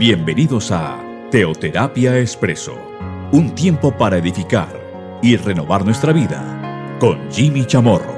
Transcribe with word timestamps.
Bienvenidos 0.00 0.70
a 0.70 1.28
Teoterapia 1.30 2.18
Expreso, 2.18 2.74
un 3.32 3.54
tiempo 3.54 3.94
para 3.94 4.16
edificar 4.16 5.20
y 5.22 5.36
renovar 5.36 5.84
nuestra 5.84 6.14
vida 6.14 6.96
con 6.98 7.30
Jimmy 7.30 7.66
Chamorro. 7.66 8.14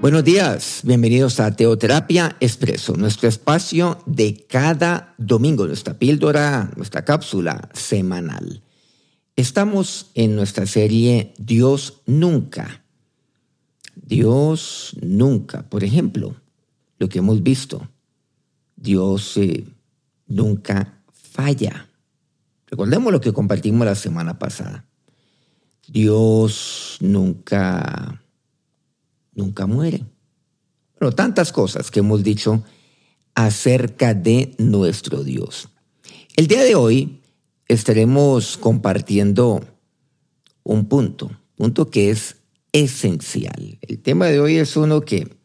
Buenos 0.00 0.24
días, 0.24 0.80
bienvenidos 0.82 1.40
a 1.40 1.54
Teoterapia 1.54 2.38
Expreso, 2.40 2.96
nuestro 2.96 3.28
espacio 3.28 3.98
de 4.06 4.46
cada 4.48 5.14
domingo, 5.18 5.66
nuestra 5.66 5.98
píldora, 5.98 6.70
nuestra 6.74 7.04
cápsula 7.04 7.68
semanal. 7.74 8.62
Estamos 9.36 10.10
en 10.14 10.34
nuestra 10.34 10.64
serie 10.64 11.34
Dios 11.36 12.00
nunca. 12.06 12.82
Dios 13.94 14.96
nunca, 15.02 15.68
por 15.68 15.84
ejemplo, 15.84 16.34
lo 16.96 17.10
que 17.10 17.18
hemos 17.18 17.42
visto. 17.42 17.90
Dios 18.74 19.36
eh, 19.36 19.66
nunca 20.26 21.02
falla. 21.12 21.88
Recordemos 22.66 23.12
lo 23.12 23.20
que 23.20 23.32
compartimos 23.32 23.86
la 23.86 23.94
semana 23.94 24.38
pasada. 24.38 24.86
Dios 25.86 26.96
nunca, 27.00 28.22
nunca 29.34 29.66
muere. 29.66 30.04
Pero 30.98 31.12
tantas 31.12 31.52
cosas 31.52 31.90
que 31.90 32.00
hemos 32.00 32.22
dicho 32.22 32.62
acerca 33.34 34.14
de 34.14 34.54
nuestro 34.58 35.24
Dios. 35.24 35.68
El 36.36 36.46
día 36.46 36.62
de 36.62 36.74
hoy 36.74 37.20
estaremos 37.68 38.56
compartiendo 38.56 39.64
un 40.62 40.86
punto, 40.86 41.30
punto 41.56 41.90
que 41.90 42.10
es 42.10 42.36
esencial. 42.72 43.78
El 43.82 43.98
tema 44.00 44.26
de 44.26 44.40
hoy 44.40 44.56
es 44.56 44.76
uno 44.76 45.02
que 45.02 45.36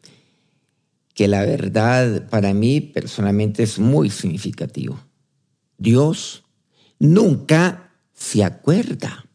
que 1.18 1.26
la 1.26 1.44
verdad 1.44 2.28
para 2.28 2.54
mí 2.54 2.80
personalmente 2.80 3.64
es 3.64 3.80
muy 3.80 4.08
significativo. 4.08 5.00
Dios 5.76 6.44
nunca 7.00 7.92
se 8.14 8.44
acuerda. 8.44 9.26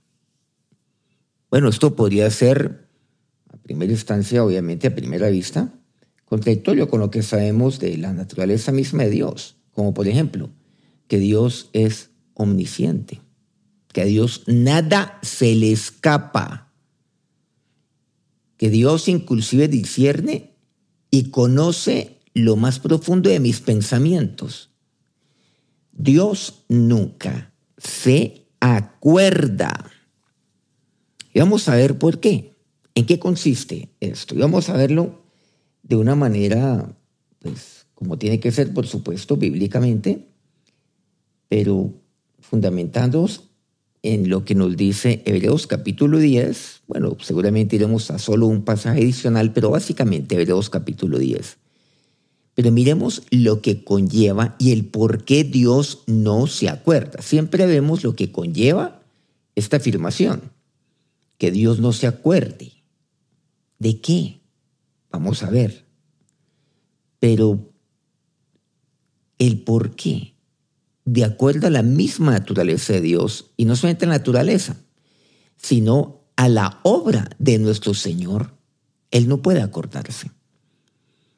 Bueno, 1.50 1.68
esto 1.68 1.94
podría 1.94 2.32
ser, 2.32 2.88
a 3.50 3.58
primera 3.58 3.92
instancia, 3.92 4.46
obviamente 4.46 4.88
a 4.88 4.96
primera 4.96 5.28
vista, 5.28 5.74
contradictorio 6.24 6.88
con 6.88 7.02
lo 7.02 7.12
que 7.12 7.22
sabemos 7.22 7.80
de 7.80 7.98
la 7.98 8.14
naturaleza 8.14 8.72
misma 8.72 9.04
de 9.04 9.10
Dios, 9.10 9.58
como 9.74 9.94
por 9.94 10.08
ejemplo, 10.08 10.52
que 11.10 11.20
Dios 11.20 11.70
es 11.74 12.12
omnisciente, 12.34 13.20
que 13.92 14.00
a 14.00 14.06
Dios 14.06 14.44
nada 14.48 15.20
se 15.22 15.54
le 15.54 15.74
escapa, 15.74 16.72
que 18.56 18.70
Dios 18.70 19.10
inclusive 19.10 19.68
discierne 19.68 20.53
y 21.14 21.30
conoce 21.30 22.18
lo 22.34 22.56
más 22.56 22.80
profundo 22.80 23.30
de 23.30 23.40
mis 23.40 23.60
pensamientos. 23.60 24.72
Dios 25.92 26.64
nunca 26.70 27.54
se 27.78 28.48
acuerda. 28.60 29.92
Y 31.32 31.38
vamos 31.38 31.70
a 31.70 31.76
ver 31.76 32.00
por 32.00 32.20
qué. 32.20 32.56
¿En 32.96 33.06
qué 33.06 33.20
consiste 33.20 33.90
esto? 34.00 34.34
Y 34.34 34.40
vamos 34.40 34.70
a 34.70 34.74
verlo 34.76 35.22
de 35.84 35.98
una 35.98 36.16
manera, 36.16 36.98
pues, 37.38 37.86
como 37.94 38.18
tiene 38.18 38.40
que 38.40 38.52
ser, 38.52 38.74
por 38.74 38.88
supuesto, 38.88 39.38
bíblicamente, 39.38 40.30
pero 41.48 41.94
fundamentándonos 42.40 43.52
en 44.04 44.30
lo 44.30 44.44
que 44.44 44.54
nos 44.54 44.76
dice 44.76 45.24
Hebreos 45.26 45.66
capítulo 45.66 46.20
10. 46.20 46.82
Bueno, 46.88 47.18
seguramente 47.22 47.78
iremos 47.78 48.12
a 48.12 48.20
solo 48.20 48.48
un 48.48 48.64
pasaje 48.64 49.00
adicional, 49.02 49.54
pero 49.54 49.70
básicamente 49.70 50.36
Hebreos 50.36 50.70
capítulo 50.70 51.18
10. 51.18 51.58
Pero 52.54 52.72
miremos 52.72 53.24
lo 53.32 53.62
que 53.62 53.84
conlleva 53.84 54.56
y 54.60 54.74
el 54.74 54.86
por 54.86 55.24
qué 55.24 55.46
Dios 55.46 56.04
no 56.06 56.48
se 56.48 56.70
acuerda. 56.70 57.22
Siempre 57.22 57.66
vemos 57.66 58.04
lo 58.04 58.16
que 58.16 58.32
conlleva 58.32 59.02
esta 59.56 59.78
afirmación, 59.78 60.52
que 61.38 61.50
Dios 61.50 61.80
no 61.80 61.94
se 61.94 62.06
acuerde. 62.06 62.74
¿De 63.80 64.02
qué? 64.02 64.42
Vamos 65.12 65.44
a 65.44 65.50
ver. 65.50 65.86
Pero 67.20 67.72
el 69.40 69.62
por 69.62 69.96
qué 69.96 70.33
de 71.06 71.24
acuerdo 71.24 71.68
a 71.68 71.72
la 71.72 71.84
misma 71.84 72.32
naturaleza 72.32 72.94
de 72.94 73.02
Dios, 73.02 73.52
y 73.58 73.66
no 73.66 73.76
solamente 73.76 74.06
a 74.06 74.10
la 74.10 74.18
naturaleza, 74.18 74.78
sino 75.58 76.22
a 76.36 76.50
la 76.50 76.80
obra 76.84 77.30
de 77.40 77.60
nuestro 77.60 77.94
Señor, 77.94 78.54
Él 79.12 79.28
no 79.28 79.42
puede 79.42 79.62
acordarse. 79.62 80.32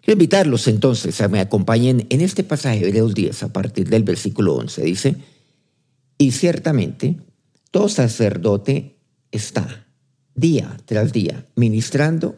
Quiero 0.02 0.16
invitarlos 0.16 0.68
entonces 0.68 1.20
a 1.22 1.28
me 1.28 1.40
acompañen 1.40 2.06
en 2.10 2.22
este 2.22 2.44
pasaje 2.44 2.80
de 2.80 2.88
Hebreos 2.88 3.16
10 3.16 3.44
a 3.44 3.54
partir 3.54 3.90
del 3.90 4.04
versículo 4.04 4.54
11. 4.56 4.84
Dice, 4.84 5.16
y 6.18 6.32
ciertamente 6.32 7.18
todo 7.72 7.90
sacerdote 7.90 8.98
está 9.32 9.88
día 10.36 10.78
tras 10.86 11.12
día 11.12 11.46
ministrando 11.56 12.38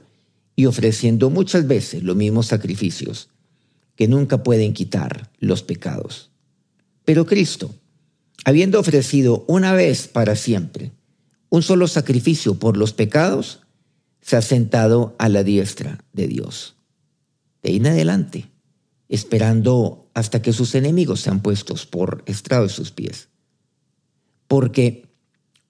y 0.55 0.65
ofreciendo 0.65 1.29
muchas 1.29 1.67
veces 1.67 2.03
los 2.03 2.15
mismos 2.15 2.47
sacrificios 2.47 3.29
que 3.95 4.07
nunca 4.07 4.43
pueden 4.43 4.73
quitar 4.73 5.29
los 5.39 5.61
pecados. 5.61 6.31
Pero 7.07 7.25
Cristo, 7.25 7.73
habiendo 8.43 8.81
ofrecido 8.81 9.45
una 9.47 9.71
vez 9.71 10.09
para 10.09 10.35
siempre 10.35 10.91
un 11.47 11.63
solo 11.63 11.87
sacrificio 11.87 12.55
por 12.55 12.75
los 12.75 12.91
pecados, 12.91 13.61
se 14.19 14.35
ha 14.35 14.41
sentado 14.41 15.15
a 15.17 15.29
la 15.29 15.45
diestra 15.45 16.03
de 16.11 16.27
Dios. 16.27 16.75
De 17.63 17.69
ahí 17.69 17.77
en 17.77 17.87
adelante, 17.87 18.49
esperando 19.07 20.09
hasta 20.13 20.41
que 20.41 20.51
sus 20.51 20.75
enemigos 20.75 21.21
sean 21.21 21.41
puestos 21.41 21.85
por 21.85 22.23
estrado 22.25 22.63
de 22.63 22.73
sus 22.73 22.91
pies. 22.91 23.29
Porque 24.49 25.07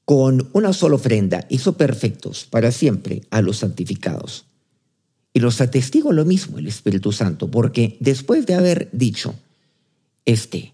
con 0.06 0.50
una 0.54 0.74
sola 0.74 0.96
ofrenda 0.96 1.46
hizo 1.50 1.78
perfectos 1.78 2.48
para 2.50 2.72
siempre 2.72 3.22
a 3.30 3.44
los 3.44 3.58
santificados. 3.58 4.48
Y 5.34 5.40
los 5.40 5.62
atestigo 5.62 6.12
lo 6.14 6.26
mismo 6.26 6.58
el 6.58 6.66
Espíritu 6.66 7.12
Santo, 7.12 7.52
porque 7.52 7.96
después 8.00 8.48
de 8.48 8.56
haber 8.56 8.90
dicho, 8.92 9.36
este 10.26 10.74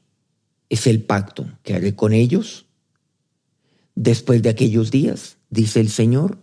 es 0.73 0.87
el 0.87 1.03
pacto 1.03 1.45
que 1.61 1.75
haré 1.75 1.95
con 1.95 2.13
ellos. 2.13 2.65
Después 3.93 4.41
de 4.41 4.49
aquellos 4.49 4.89
días, 4.89 5.37
dice 5.51 5.79
el 5.79 5.89
Señor, 5.89 6.39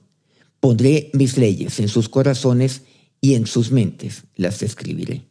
pondré 0.61 1.11
mis 1.15 1.37
leyes 1.37 1.81
en 1.81 1.89
sus 1.89 2.09
corazones 2.09 2.83
y 3.21 3.35
en 3.35 3.49
sus 3.49 3.73
mentes 3.73 4.23
las 4.37 4.63
escribiré. 4.63 5.25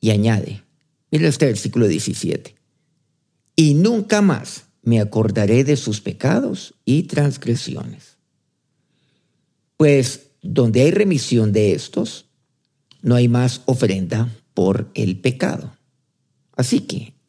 Y 0.00 0.10
añade, 0.10 0.62
mira 1.10 1.28
este 1.28 1.46
versículo 1.46 1.88
17, 1.88 2.54
y 3.56 3.74
nunca 3.74 4.22
más 4.22 4.66
me 4.82 5.00
acordaré 5.00 5.64
de 5.64 5.76
sus 5.76 6.00
pecados 6.00 6.74
y 6.84 7.04
transgresiones. 7.04 8.18
Pues 9.76 10.28
donde 10.42 10.82
hay 10.82 10.92
remisión 10.92 11.50
de 11.50 11.72
estos, 11.72 12.26
no 13.02 13.16
hay 13.16 13.26
más 13.26 13.62
ofrenda 13.66 14.32
por 14.52 14.92
el 14.94 15.18
pecado. 15.18 15.76
Así 16.56 16.80
que 16.80 17.13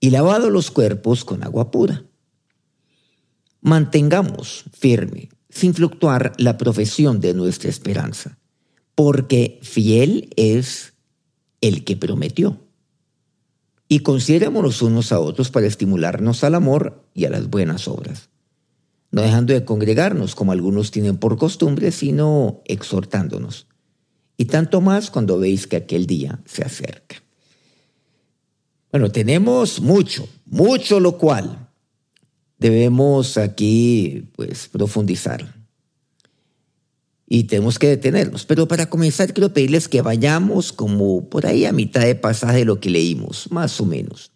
y 0.00 0.10
lavado 0.10 0.48
los 0.48 0.70
cuerpos 0.70 1.24
con 1.24 1.44
agua 1.44 1.70
pura. 1.70 2.04
Mantengamos 3.60 4.64
firme, 4.72 5.28
sin 5.50 5.74
fluctuar, 5.74 6.32
la 6.38 6.56
profesión 6.56 7.20
de 7.20 7.34
nuestra 7.34 7.68
esperanza, 7.68 8.38
porque 8.94 9.58
fiel 9.62 10.30
es 10.36 10.94
el 11.60 11.84
que 11.84 11.96
prometió. 11.96 12.58
Y 13.86 14.00
considerémonos 14.00 14.80
unos 14.80 15.12
a 15.12 15.20
otros 15.20 15.50
para 15.50 15.66
estimularnos 15.66 16.42
al 16.44 16.54
amor 16.54 17.04
y 17.12 17.26
a 17.26 17.30
las 17.30 17.50
buenas 17.50 17.86
obras, 17.86 18.30
no 19.10 19.20
dejando 19.20 19.52
de 19.52 19.64
congregarnos 19.64 20.34
como 20.34 20.52
algunos 20.52 20.90
tienen 20.90 21.18
por 21.18 21.36
costumbre, 21.36 21.90
sino 21.90 22.62
exhortándonos, 22.64 23.66
y 24.38 24.46
tanto 24.46 24.80
más 24.80 25.10
cuando 25.10 25.38
veis 25.38 25.66
que 25.66 25.76
aquel 25.76 26.06
día 26.06 26.40
se 26.46 26.62
acerca. 26.62 27.16
Bueno, 28.90 29.10
tenemos 29.10 29.80
mucho, 29.80 30.28
mucho 30.46 30.98
lo 30.98 31.16
cual 31.16 31.68
debemos 32.58 33.38
aquí 33.38 34.28
pues 34.36 34.68
profundizar. 34.68 35.54
Y 37.26 37.44
tenemos 37.44 37.78
que 37.78 37.86
detenernos. 37.86 38.44
Pero 38.44 38.66
para 38.66 38.90
comenzar 38.90 39.32
quiero 39.32 39.52
pedirles 39.52 39.88
que 39.88 40.02
vayamos 40.02 40.72
como 40.72 41.28
por 41.28 41.46
ahí 41.46 41.64
a 41.64 41.72
mitad 41.72 42.02
de 42.02 42.16
pasaje 42.16 42.58
de 42.58 42.64
lo 42.64 42.80
que 42.80 42.90
leímos, 42.90 43.50
más 43.52 43.80
o 43.80 43.86
menos. 43.86 44.32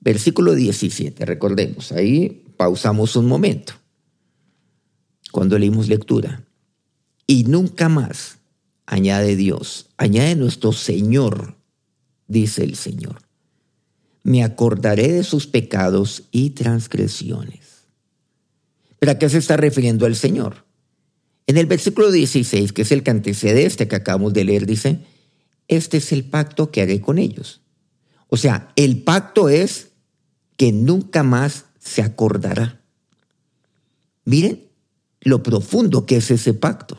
Versículo 0.00 0.54
17, 0.54 1.24
recordemos, 1.24 1.90
ahí 1.92 2.44
pausamos 2.56 3.16
un 3.16 3.26
momento 3.26 3.72
cuando 5.32 5.58
leímos 5.58 5.88
lectura. 5.88 6.44
Y 7.26 7.44
nunca 7.44 7.88
más, 7.88 8.38
añade 8.86 9.36
Dios, 9.36 9.86
añade 9.96 10.36
nuestro 10.36 10.72
Señor, 10.72 11.56
dice 12.26 12.64
el 12.64 12.76
Señor. 12.76 13.27
Me 14.28 14.44
acordaré 14.44 15.10
de 15.10 15.24
sus 15.24 15.46
pecados 15.46 16.24
y 16.32 16.50
transgresiones. 16.50 17.86
¿Pero 18.98 19.12
a 19.12 19.18
qué 19.18 19.26
se 19.30 19.38
está 19.38 19.56
refiriendo 19.56 20.04
el 20.04 20.16
Señor? 20.16 20.66
En 21.46 21.56
el 21.56 21.64
versículo 21.64 22.10
16, 22.10 22.74
que 22.74 22.82
es 22.82 22.92
el 22.92 23.02
que 23.02 23.10
antecede 23.10 23.64
este 23.64 23.88
que 23.88 23.96
acabamos 23.96 24.34
de 24.34 24.44
leer, 24.44 24.66
dice, 24.66 25.00
este 25.66 25.96
es 25.96 26.12
el 26.12 26.24
pacto 26.24 26.70
que 26.70 26.82
haré 26.82 27.00
con 27.00 27.16
ellos. 27.18 27.62
O 28.28 28.36
sea, 28.36 28.70
el 28.76 29.02
pacto 29.02 29.48
es 29.48 29.92
que 30.58 30.72
nunca 30.72 31.22
más 31.22 31.64
se 31.78 32.02
acordará. 32.02 32.82
Miren 34.26 34.68
lo 35.22 35.42
profundo 35.42 36.04
que 36.04 36.16
es 36.16 36.30
ese 36.30 36.52
pacto. 36.52 36.98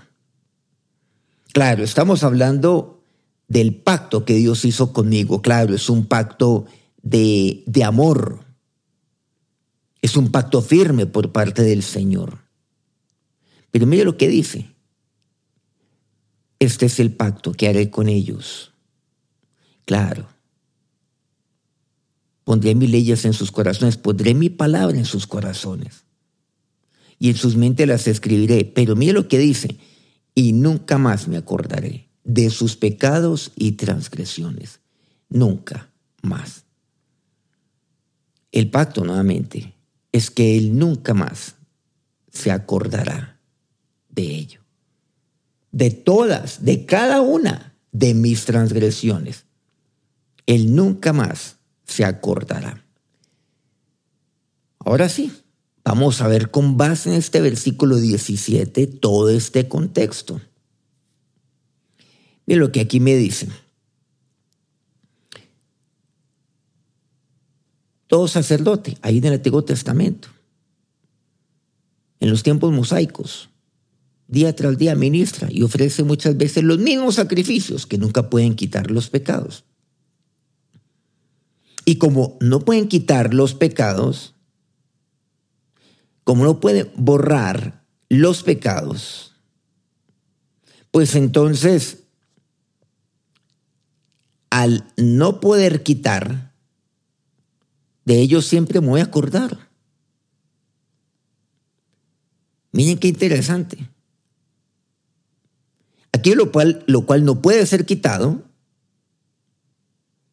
Claro, 1.53 1.83
estamos 1.83 2.23
hablando 2.23 3.03
del 3.47 3.75
pacto 3.75 4.25
que 4.25 4.33
Dios 4.33 4.65
hizo 4.65 4.93
conmigo. 4.93 5.43
Claro, 5.43 5.75
es 5.75 5.91
un 5.91 6.07
pacto 6.07 6.65
de, 7.01 7.63
de 7.65 7.83
amor. 7.83 8.45
Es 10.01 10.15
un 10.15 10.31
pacto 10.31 10.61
firme 10.61 11.05
por 11.05 11.31
parte 11.31 11.61
del 11.63 11.83
Señor. 11.83 12.39
Pero 13.71 13.85
mire 13.85 14.05
lo 14.05 14.17
que 14.17 14.27
dice. 14.27 14.69
Este 16.59 16.87
es 16.87 16.99
el 16.99 17.13
pacto 17.13 17.53
que 17.53 17.67
haré 17.67 17.89
con 17.89 18.09
ellos. 18.09 18.73
Claro. 19.85 20.27
Pondré 22.43 22.75
mis 22.75 22.89
leyes 22.89 23.25
en 23.25 23.33
sus 23.33 23.51
corazones, 23.51 23.97
pondré 23.97 24.33
mi 24.33 24.49
palabra 24.49 24.97
en 24.97 25.05
sus 25.05 25.27
corazones. 25.27 26.03
Y 27.17 27.29
en 27.29 27.35
sus 27.35 27.55
mentes 27.55 27.87
las 27.87 28.07
escribiré. 28.07 28.65
Pero 28.65 28.95
mire 28.95 29.13
lo 29.13 29.27
que 29.27 29.37
dice. 29.37 29.77
Y 30.35 30.53
nunca 30.53 30.97
más 30.97 31.27
me 31.27 31.37
acordaré 31.37 32.09
de 32.23 32.49
sus 32.49 32.75
pecados 32.75 33.51
y 33.55 33.73
transgresiones. 33.73 34.79
Nunca 35.29 35.91
más. 36.21 36.65
El 38.51 38.69
pacto, 38.69 39.03
nuevamente, 39.03 39.73
es 40.11 40.31
que 40.31 40.57
Él 40.57 40.77
nunca 40.77 41.13
más 41.13 41.55
se 42.31 42.51
acordará 42.51 43.39
de 44.09 44.23
ello. 44.23 44.61
De 45.71 45.91
todas, 45.91 46.65
de 46.65 46.85
cada 46.85 47.21
una 47.21 47.75
de 47.91 48.13
mis 48.13 48.45
transgresiones. 48.45 49.45
Él 50.45 50.75
nunca 50.75 51.13
más 51.13 51.57
se 51.85 52.05
acordará. 52.05 52.83
Ahora 54.79 55.09
sí, 55.09 55.31
vamos 55.83 56.21
a 56.21 56.27
ver 56.27 56.49
con 56.49 56.77
base 56.77 57.09
en 57.09 57.15
este 57.15 57.41
versículo 57.41 57.97
17 57.97 58.87
todo 58.87 59.29
este 59.29 59.67
contexto. 59.67 60.41
Mira 62.45 62.59
lo 62.61 62.71
que 62.71 62.79
aquí 62.79 62.99
me 62.99 63.15
dicen. 63.15 63.49
Todo 68.09 68.27
sacerdote, 68.27 68.97
ahí 69.03 69.19
en 69.19 69.25
el 69.25 69.33
Antiguo 69.33 69.63
Testamento, 69.63 70.29
en 72.19 72.31
los 72.31 72.41
tiempos 72.41 72.73
mosaicos, 72.73 73.51
día 74.27 74.55
tras 74.55 74.79
día 74.79 74.95
ministra 74.95 75.47
y 75.51 75.61
ofrece 75.61 76.03
muchas 76.03 76.35
veces 76.35 76.63
los 76.63 76.79
mismos 76.79 77.15
sacrificios 77.15 77.85
que 77.85 77.99
nunca 77.99 78.31
pueden 78.31 78.55
quitar 78.55 78.89
los 78.89 79.11
pecados. 79.11 79.63
Y 81.85 81.97
como 81.99 82.35
no 82.41 82.61
pueden 82.61 82.87
quitar 82.87 83.35
los 83.35 83.53
pecados, 83.53 84.33
como 86.23 86.45
no 86.45 86.59
pueden 86.59 86.91
borrar 86.95 87.85
los 88.09 88.41
pecados, 88.41 89.35
pues 90.89 91.13
entonces, 91.13 92.05
al 94.49 94.87
no 94.97 95.39
poder 95.39 95.83
quitar, 95.83 96.48
de 98.09 98.19
ellos 98.19 98.47
siempre 98.47 98.81
me 98.81 98.87
voy 98.87 99.01
a 99.01 99.03
acordar. 99.03 99.69
Miren 102.71 102.97
qué 102.97 103.07
interesante. 103.07 103.77
Aquí 106.11 106.33
lo 106.33 106.51
cual, 106.51 106.83
lo 106.87 107.05
cual 107.05 107.23
no 107.23 107.39
puede 107.39 107.63
ser 107.67 107.85
quitado 107.85 108.43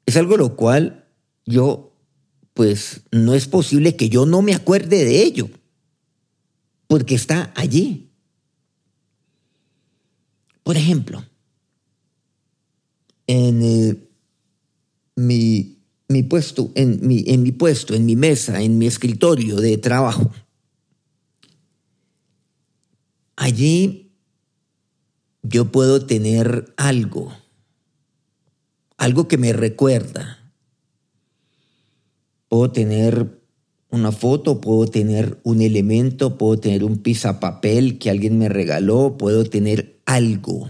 es 0.06 0.16
algo 0.16 0.38
lo 0.38 0.56
cual 0.56 1.04
yo, 1.44 1.92
pues 2.54 3.02
no 3.10 3.34
es 3.34 3.46
posible 3.46 3.94
que 3.94 4.08
yo 4.08 4.24
no 4.24 4.40
me 4.40 4.54
acuerde 4.54 5.04
de 5.04 5.22
ello, 5.22 5.50
porque 6.86 7.14
está 7.14 7.52
allí. 7.56 8.08
Por 10.62 10.78
ejemplo, 10.78 11.24
en 13.26 14.08
mi, 15.16 15.75
mi, 16.08 16.22
puesto, 16.22 16.70
en 16.74 17.06
mi, 17.06 17.24
en 17.26 17.42
mi 17.42 17.52
puesto, 17.52 17.94
en 17.94 18.06
mi 18.06 18.16
mesa, 18.16 18.62
en 18.62 18.78
mi 18.78 18.86
escritorio 18.86 19.56
de 19.56 19.78
trabajo, 19.78 20.30
allí 23.36 24.12
yo 25.42 25.70
puedo 25.70 26.06
tener 26.06 26.72
algo, 26.76 27.32
algo 28.96 29.28
que 29.28 29.38
me 29.38 29.52
recuerda. 29.52 30.52
Puedo 32.48 32.70
tener 32.70 33.40
una 33.90 34.12
foto, 34.12 34.60
puedo 34.60 34.86
tener 34.86 35.40
un 35.42 35.60
elemento, 35.60 36.38
puedo 36.38 36.58
tener 36.58 36.84
un 36.84 37.02
papel 37.40 37.98
que 37.98 38.10
alguien 38.10 38.38
me 38.38 38.48
regaló, 38.48 39.16
puedo 39.18 39.44
tener 39.44 40.00
algo. 40.04 40.68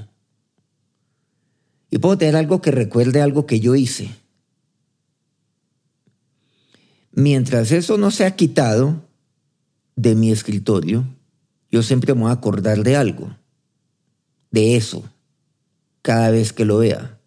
Y 1.90 1.98
puedo 1.98 2.18
tener 2.18 2.36
algo 2.36 2.60
que 2.60 2.70
recuerde 2.70 3.20
algo 3.22 3.46
que 3.46 3.60
yo 3.60 3.74
hice. 3.74 4.10
Mientras 7.16 7.72
eso 7.72 7.96
no 7.96 8.10
se 8.10 8.26
ha 8.26 8.36
quitado 8.36 9.02
de 9.96 10.14
mi 10.14 10.30
escritorio, 10.30 11.06
yo 11.70 11.82
siempre 11.82 12.14
me 12.14 12.20
voy 12.20 12.30
a 12.30 12.34
acordar 12.34 12.82
de 12.82 12.94
algo 12.94 13.34
de 14.50 14.76
eso 14.76 15.02
cada 16.02 16.30
vez 16.30 16.52
que 16.52 16.66
lo 16.66 16.76
vea. 16.76 17.18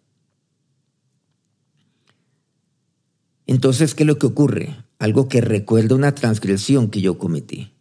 Entonces, 3.46 3.96
¿qué 3.96 4.04
es 4.04 4.06
lo 4.06 4.16
que 4.16 4.26
ocurre? 4.26 4.76
Algo 5.00 5.28
que 5.28 5.40
recuerda 5.40 5.96
una 5.96 6.14
transgresión 6.14 6.88
que 6.88 7.00
yo 7.00 7.18
cometí. 7.18 7.72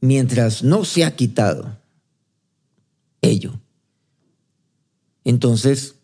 Mientras 0.00 0.64
no 0.64 0.84
se 0.84 1.04
ha 1.04 1.14
quitado 1.14 1.78
ello, 3.20 3.60
entonces, 5.22 5.94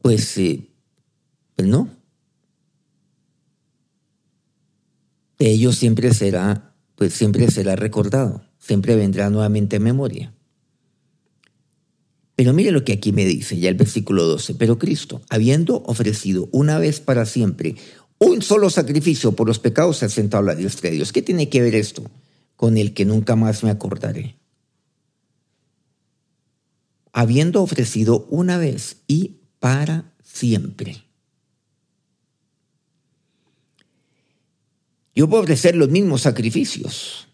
pues, 0.00 0.38
eh, 0.38 0.70
pues 1.54 1.68
no. 1.68 2.01
De 5.42 5.50
ello 5.50 5.72
siempre 5.72 6.14
será, 6.14 6.76
pues 6.94 7.14
siempre 7.14 7.50
será 7.50 7.74
recordado 7.74 8.42
siempre 8.62 8.94
vendrá 8.94 9.28
nuevamente 9.28 9.76
a 9.76 9.80
memoria. 9.80 10.32
Pero 12.36 12.52
mire 12.52 12.70
lo 12.70 12.84
que 12.84 12.92
aquí 12.92 13.12
me 13.12 13.24
dice 13.24 13.58
ya 13.58 13.68
el 13.68 13.74
versículo 13.74 14.24
12. 14.24 14.54
Pero 14.54 14.78
Cristo, 14.78 15.20
habiendo 15.28 15.82
ofrecido 15.84 16.48
una 16.52 16.78
vez 16.78 17.00
para 17.00 17.26
siempre 17.26 17.74
un 18.18 18.40
solo 18.40 18.70
sacrificio 18.70 19.32
por 19.32 19.48
los 19.48 19.58
pecados, 19.58 19.98
se 19.98 20.06
ha 20.06 20.08
sentado 20.08 20.44
a 20.44 20.46
la 20.46 20.54
diestra 20.54 20.90
de 20.90 20.96
Dios. 20.96 21.12
¿Qué 21.12 21.22
tiene 21.22 21.48
que 21.48 21.60
ver 21.60 21.74
esto 21.74 22.08
con 22.56 22.78
el 22.78 22.94
que 22.94 23.04
nunca 23.04 23.36
más 23.36 23.64
me 23.64 23.70
acordaré? 23.70 24.36
Habiendo 27.12 27.62
ofrecido 27.62 28.26
una 28.30 28.58
vez 28.58 28.98
y 29.08 29.40
para 29.58 30.14
siempre. 30.22 31.02
Yo 35.14 35.28
puedo 35.28 35.42
ofrecer 35.42 35.76
los 35.76 35.90
mismos 35.90 36.22
sacrificios, 36.22 37.28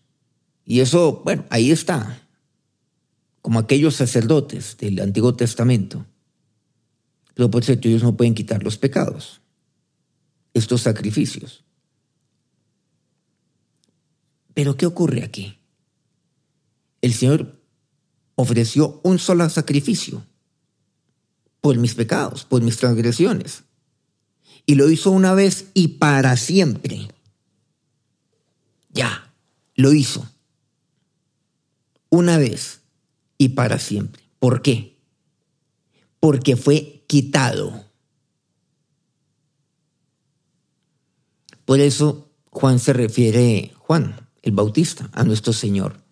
y 0.64 0.80
eso, 0.80 1.23
bueno, 1.25 1.44
ahí 1.49 1.70
está, 1.70 2.28
como 3.40 3.58
aquellos 3.58 3.97
sacerdotes 3.97 4.76
del 4.76 5.00
Antiguo 5.00 5.35
Testamento. 5.35 6.04
Pero 7.35 7.50
por 7.50 7.64
cierto, 7.64 7.88
ellos 7.88 8.02
no 8.02 8.16
pueden 8.16 8.35
quitar 8.35 8.62
los 8.62 8.76
pecados, 8.76 9.40
estos 10.52 10.82
sacrificios. 10.82 11.64
Pero 14.52 14.76
¿qué 14.76 14.87
ocurre 14.87 15.23
aquí? 15.23 15.56
El 17.00 17.14
Señor 17.14 17.54
ofreció 18.35 19.00
un 19.04 19.18
solo 19.18 19.49
sacrificio 19.49 20.26
por 21.61 21.78
mis 21.78 21.94
pecados, 21.94 22.44
por 22.44 22.61
mis 22.61 22.76
transgresiones. 22.76 23.62
Y 24.66 24.75
lo 24.75 24.90
hizo 24.90 25.12
una 25.12 25.32
vez 25.32 25.70
y 25.75 25.88
para 25.88 26.37
siempre. 26.37 27.08
Ya, 28.98 29.32
lo 29.76 29.92
hizo 29.92 30.28
una 32.10 32.36
vez 32.36 32.80
y 33.38 33.50
para 33.50 33.78
siempre. 33.78 34.24
¿Por 34.40 34.60
qué? 34.60 34.98
Porque 36.18 36.56
fue 36.56 37.04
quitado. 37.06 37.84
Por 41.64 41.78
eso 41.78 42.28
Juan 42.50 42.80
se 42.80 42.92
refiere, 42.92 43.72
Juan, 43.78 44.28
el 44.42 44.50
Bautista, 44.50 45.08
a 45.12 45.22
nuestro 45.22 45.52
Señor. 45.52 46.02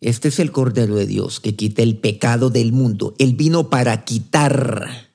Este 0.00 0.26
es 0.26 0.40
el 0.40 0.50
Cordero 0.50 0.96
de 0.96 1.06
Dios 1.06 1.38
que 1.38 1.54
quita 1.54 1.82
el 1.82 1.96
pecado 1.96 2.50
del 2.50 2.72
mundo. 2.72 3.14
Él 3.20 3.36
vino 3.36 3.70
para 3.70 4.04
quitar. 4.04 5.12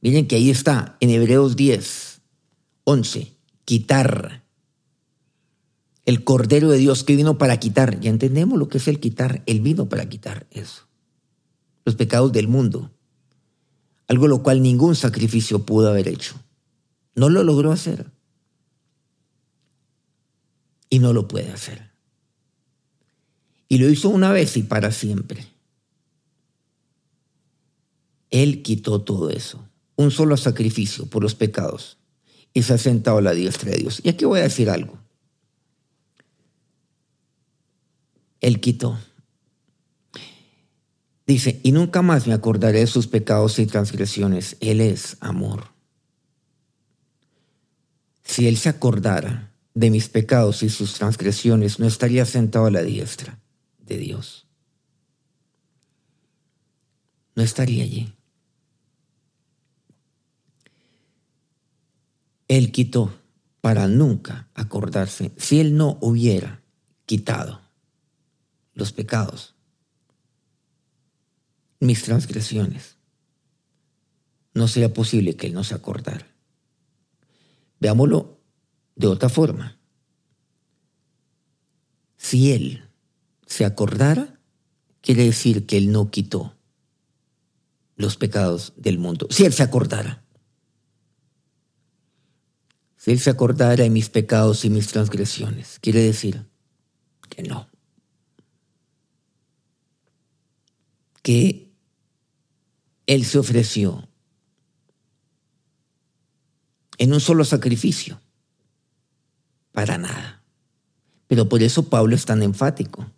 Miren 0.00 0.28
que 0.28 0.36
ahí 0.36 0.48
está, 0.48 0.96
en 1.00 1.10
Hebreos 1.10 1.56
10, 1.56 2.15
11, 2.88 3.36
quitar. 3.64 4.44
El 6.04 6.22
Cordero 6.22 6.70
de 6.70 6.78
Dios 6.78 7.02
que 7.02 7.16
vino 7.16 7.36
para 7.36 7.58
quitar. 7.58 7.98
Ya 7.98 8.10
entendemos 8.10 8.60
lo 8.60 8.68
que 8.68 8.78
es 8.78 8.86
el 8.86 9.00
quitar. 9.00 9.42
Él 9.46 9.60
vino 9.60 9.88
para 9.88 10.08
quitar 10.08 10.46
eso. 10.52 10.86
Los 11.84 11.96
pecados 11.96 12.30
del 12.30 12.46
mundo. 12.46 12.92
Algo 14.06 14.28
lo 14.28 14.44
cual 14.44 14.62
ningún 14.62 14.94
sacrificio 14.94 15.66
pudo 15.66 15.88
haber 15.88 16.06
hecho. 16.06 16.36
No 17.16 17.28
lo 17.28 17.42
logró 17.42 17.72
hacer. 17.72 18.12
Y 20.88 21.00
no 21.00 21.12
lo 21.12 21.26
puede 21.26 21.50
hacer. 21.50 21.90
Y 23.68 23.78
lo 23.78 23.90
hizo 23.90 24.10
una 24.10 24.30
vez 24.30 24.56
y 24.56 24.62
para 24.62 24.92
siempre. 24.92 25.44
Él 28.30 28.62
quitó 28.62 29.02
todo 29.02 29.30
eso. 29.30 29.68
Un 29.96 30.12
solo 30.12 30.36
sacrificio 30.36 31.06
por 31.06 31.24
los 31.24 31.34
pecados. 31.34 31.95
Y 32.56 32.62
se 32.62 32.72
ha 32.72 32.78
sentado 32.78 33.18
a 33.18 33.20
la 33.20 33.34
diestra 33.34 33.70
de 33.70 33.76
Dios. 33.76 34.00
Y 34.02 34.08
aquí 34.08 34.24
voy 34.24 34.40
a 34.40 34.44
decir 34.44 34.70
algo. 34.70 34.98
Él 38.40 38.60
quitó. 38.60 38.98
Dice, 41.26 41.60
y 41.62 41.72
nunca 41.72 42.00
más 42.00 42.26
me 42.26 42.32
acordaré 42.32 42.78
de 42.78 42.86
sus 42.86 43.08
pecados 43.08 43.58
y 43.58 43.66
transgresiones. 43.66 44.56
Él 44.60 44.80
es 44.80 45.18
amor. 45.20 45.64
Si 48.24 48.48
Él 48.48 48.56
se 48.56 48.70
acordara 48.70 49.52
de 49.74 49.90
mis 49.90 50.08
pecados 50.08 50.62
y 50.62 50.70
sus 50.70 50.94
transgresiones, 50.94 51.78
no 51.78 51.86
estaría 51.86 52.24
sentado 52.24 52.64
a 52.64 52.70
la 52.70 52.82
diestra 52.82 53.38
de 53.80 53.98
Dios. 53.98 54.46
No 57.34 57.42
estaría 57.42 57.84
allí. 57.84 58.15
Él 62.48 62.72
quitó 62.72 63.12
para 63.60 63.88
nunca 63.88 64.48
acordarse. 64.54 65.32
Si 65.36 65.60
Él 65.60 65.76
no 65.76 65.98
hubiera 66.00 66.62
quitado 67.04 67.60
los 68.74 68.92
pecados, 68.92 69.54
mis 71.80 72.02
transgresiones, 72.02 72.96
no 74.54 74.68
sería 74.68 74.92
posible 74.92 75.36
que 75.36 75.48
Él 75.48 75.54
no 75.54 75.64
se 75.64 75.74
acordara. 75.74 76.26
Veámoslo 77.80 78.40
de 78.94 79.06
otra 79.06 79.28
forma. 79.28 79.78
Si 82.16 82.52
Él 82.52 82.88
se 83.46 83.64
acordara, 83.64 84.40
quiere 85.00 85.24
decir 85.24 85.66
que 85.66 85.76
Él 85.76 85.92
no 85.92 86.10
quitó 86.10 86.56
los 87.96 88.16
pecados 88.16 88.72
del 88.76 88.98
mundo. 88.98 89.26
Si 89.30 89.44
Él 89.44 89.52
se 89.52 89.62
acordara. 89.62 90.25
Él 93.06 93.20
se 93.20 93.30
acordara 93.30 93.82
de 93.82 93.90
mis 93.90 94.08
pecados 94.08 94.64
y 94.64 94.70
mis 94.70 94.88
transgresiones, 94.88 95.78
quiere 95.80 96.02
decir 96.02 96.44
que 97.28 97.42
no. 97.42 97.68
que 101.26 101.72
Él 103.08 103.24
se 103.24 103.36
ofreció 103.40 104.08
en 106.98 107.12
un 107.12 107.18
solo 107.18 107.44
sacrificio, 107.44 108.20
para 109.72 109.98
nada. 109.98 110.44
Pero 111.26 111.48
por 111.48 111.64
eso 111.64 111.88
Pablo 111.88 112.14
es 112.14 112.26
tan 112.26 112.44
enfático. 112.44 113.10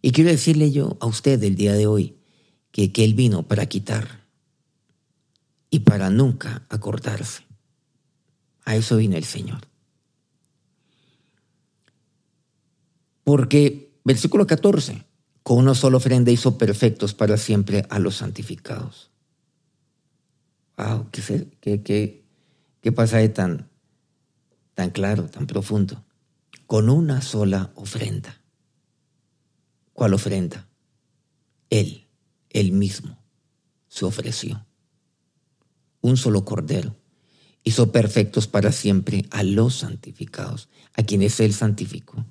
Y 0.00 0.12
quiero 0.12 0.30
decirle 0.30 0.70
yo 0.70 0.96
a 1.00 1.06
usted 1.06 1.42
el 1.42 1.54
día 1.54 1.74
de 1.74 1.86
hoy 1.86 2.16
que, 2.70 2.92
que 2.92 3.04
Él 3.04 3.12
vino 3.12 3.46
para 3.46 3.66
quitar 3.66 4.24
y 5.68 5.80
para 5.80 6.08
nunca 6.08 6.64
acordarse. 6.70 7.47
A 8.68 8.76
eso 8.76 8.98
vino 8.98 9.16
el 9.16 9.24
Señor. 9.24 9.66
Porque, 13.24 13.98
versículo 14.04 14.46
14, 14.46 15.06
con 15.42 15.56
una 15.56 15.74
sola 15.74 15.96
ofrenda 15.96 16.30
hizo 16.32 16.58
perfectos 16.58 17.14
para 17.14 17.38
siempre 17.38 17.86
a 17.88 17.98
los 17.98 18.16
santificados. 18.16 19.10
Wow, 20.76 21.08
qué, 21.10 21.48
qué, 21.62 21.82
qué, 21.82 22.24
qué 22.82 22.92
pasaje 22.92 23.30
tan, 23.30 23.70
tan 24.74 24.90
claro, 24.90 25.30
tan 25.30 25.46
profundo. 25.46 26.04
Con 26.66 26.90
una 26.90 27.22
sola 27.22 27.72
ofrenda. 27.74 28.38
¿Cuál 29.94 30.12
ofrenda? 30.12 30.68
Él, 31.70 32.06
él 32.50 32.72
mismo, 32.72 33.18
se 33.88 34.04
ofreció. 34.04 34.66
Un 36.02 36.18
solo 36.18 36.44
cordero. 36.44 36.94
Hizo 37.68 37.92
perfectos 37.92 38.46
para 38.46 38.72
siempre 38.72 39.26
a 39.30 39.42
los 39.42 39.74
santificados, 39.74 40.70
a 40.94 41.02
quienes 41.02 41.38
Él 41.38 41.52
santificó. 41.52 42.24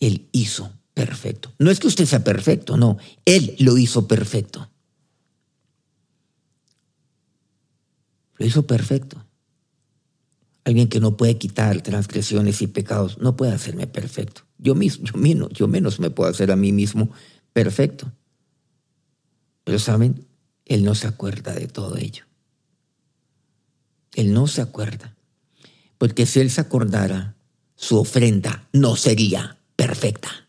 Él 0.00 0.30
hizo 0.32 0.72
perfecto. 0.94 1.52
No 1.58 1.70
es 1.70 1.78
que 1.78 1.88
usted 1.88 2.06
sea 2.06 2.24
perfecto, 2.24 2.78
no. 2.78 2.96
Él 3.26 3.54
lo 3.58 3.76
hizo 3.76 4.08
perfecto. 4.08 4.70
Lo 8.38 8.46
hizo 8.46 8.66
perfecto. 8.66 9.22
Alguien 10.64 10.88
que 10.88 11.00
no 11.00 11.18
puede 11.18 11.36
quitar 11.36 11.82
transgresiones 11.82 12.62
y 12.62 12.66
pecados 12.66 13.18
no 13.18 13.36
puede 13.36 13.52
hacerme 13.52 13.88
perfecto. 13.88 14.46
Yo 14.56 14.74
mismo, 14.74 15.04
yo 15.04 15.18
menos, 15.18 15.50
yo 15.50 15.68
menos 15.68 16.00
me 16.00 16.08
puedo 16.08 16.30
hacer 16.30 16.50
a 16.50 16.56
mí 16.56 16.72
mismo 16.72 17.10
perfecto. 17.52 18.10
Pero 19.64 19.78
saben, 19.78 20.26
él 20.64 20.82
no 20.82 20.94
se 20.94 21.08
acuerda 21.08 21.52
de 21.52 21.68
todo 21.68 21.98
ello. 21.98 22.29
Él 24.14 24.32
no 24.32 24.46
se 24.46 24.60
acuerda. 24.60 25.16
Porque 25.98 26.26
si 26.26 26.40
él 26.40 26.50
se 26.50 26.60
acordara, 26.60 27.36
su 27.76 27.98
ofrenda 27.98 28.68
no 28.72 28.96
sería 28.96 29.58
perfecta. 29.76 30.48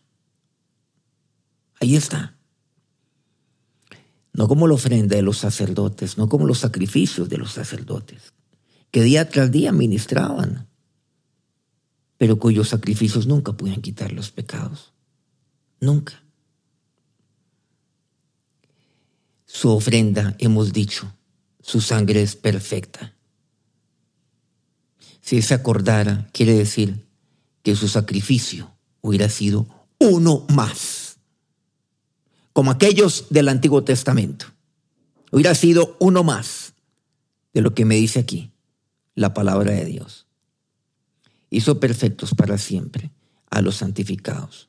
Ahí 1.80 1.96
está. 1.96 2.36
No 4.32 4.48
como 4.48 4.66
la 4.66 4.74
ofrenda 4.74 5.16
de 5.16 5.22
los 5.22 5.38
sacerdotes, 5.38 6.16
no 6.16 6.28
como 6.28 6.46
los 6.46 6.58
sacrificios 6.58 7.28
de 7.28 7.38
los 7.38 7.52
sacerdotes, 7.52 8.32
que 8.90 9.02
día 9.02 9.28
tras 9.28 9.50
día 9.50 9.72
ministraban, 9.72 10.68
pero 12.18 12.38
cuyos 12.38 12.68
sacrificios 12.68 13.26
nunca 13.26 13.54
podían 13.54 13.82
quitar 13.82 14.12
los 14.12 14.30
pecados. 14.30 14.92
Nunca. 15.80 16.22
Su 19.44 19.70
ofrenda, 19.70 20.36
hemos 20.38 20.72
dicho, 20.72 21.12
su 21.60 21.80
sangre 21.80 22.22
es 22.22 22.36
perfecta. 22.36 23.14
Si 25.22 25.40
se 25.40 25.54
acordara, 25.54 26.28
quiere 26.32 26.52
decir 26.52 27.06
que 27.62 27.74
su 27.76 27.88
sacrificio 27.88 28.70
hubiera 29.00 29.28
sido 29.28 29.66
uno 29.98 30.44
más 30.52 31.02
como 32.52 32.70
aquellos 32.70 33.26
del 33.30 33.48
Antiguo 33.48 33.82
Testamento. 33.82 34.46
Hubiera 35.30 35.54
sido 35.54 35.96
uno 36.00 36.22
más 36.22 36.74
de 37.54 37.62
lo 37.62 37.74
que 37.74 37.84
me 37.84 37.96
dice 37.96 38.18
aquí 38.18 38.50
la 39.14 39.32
palabra 39.32 39.72
de 39.72 39.84
Dios. 39.84 40.26
Hizo 41.50 41.80
perfectos 41.80 42.34
para 42.34 42.58
siempre 42.58 43.10
a 43.50 43.62
los 43.62 43.76
santificados. 43.76 44.68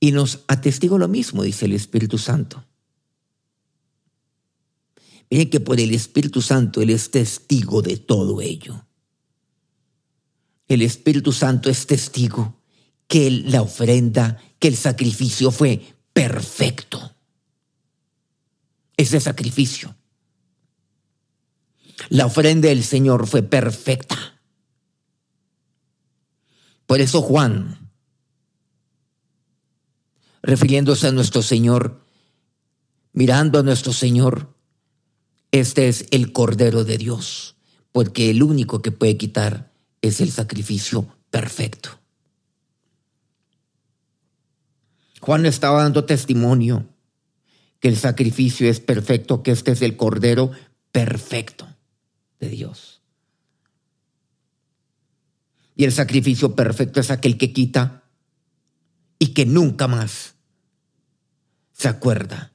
Y 0.00 0.12
nos 0.12 0.40
atestigo 0.48 0.98
lo 0.98 1.08
mismo, 1.08 1.42
dice 1.42 1.66
el 1.66 1.72
Espíritu 1.72 2.18
Santo. 2.18 2.64
Miren 5.30 5.48
que 5.48 5.60
por 5.60 5.78
el 5.78 5.94
Espíritu 5.94 6.42
Santo 6.42 6.82
Él 6.82 6.90
es 6.90 7.10
testigo 7.10 7.82
de 7.82 7.96
todo 7.96 8.40
ello. 8.40 8.84
El 10.66 10.82
Espíritu 10.82 11.32
Santo 11.32 11.70
es 11.70 11.86
testigo 11.86 12.60
que 13.06 13.30
la 13.30 13.62
ofrenda 13.62 14.40
que 14.58 14.68
el 14.68 14.76
sacrificio 14.76 15.50
fue 15.50 15.80
perfecto. 16.12 17.14
Ese 18.96 19.20
sacrificio. 19.20 19.96
La 22.08 22.26
ofrenda 22.26 22.68
del 22.68 22.82
Señor 22.82 23.26
fue 23.26 23.42
perfecta. 23.42 24.40
Por 26.86 27.00
eso 27.00 27.22
Juan, 27.22 27.90
refiriéndose 30.42 31.06
a 31.06 31.12
nuestro 31.12 31.42
Señor, 31.42 32.04
mirando 33.12 33.60
a 33.60 33.62
nuestro 33.62 33.92
Señor, 33.92 34.59
este 35.52 35.88
es 35.88 36.06
el 36.10 36.32
Cordero 36.32 36.84
de 36.84 36.98
Dios, 36.98 37.56
porque 37.92 38.30
el 38.30 38.42
único 38.42 38.82
que 38.82 38.92
puede 38.92 39.16
quitar 39.16 39.72
es 40.02 40.20
el 40.20 40.30
sacrificio 40.30 41.16
perfecto. 41.30 42.00
Juan 45.20 45.44
estaba 45.46 45.82
dando 45.82 46.04
testimonio 46.04 46.86
que 47.78 47.88
el 47.88 47.96
sacrificio 47.96 48.68
es 48.68 48.80
perfecto, 48.80 49.42
que 49.42 49.50
este 49.50 49.72
es 49.72 49.82
el 49.82 49.96
Cordero 49.96 50.50
perfecto 50.92 51.68
de 52.38 52.48
Dios. 52.48 53.02
Y 55.74 55.84
el 55.84 55.92
sacrificio 55.92 56.54
perfecto 56.54 57.00
es 57.00 57.10
aquel 57.10 57.38
que 57.38 57.52
quita 57.52 58.04
y 59.18 59.28
que 59.28 59.46
nunca 59.46 59.88
más 59.88 60.34
se 61.72 61.88
acuerda 61.88 62.52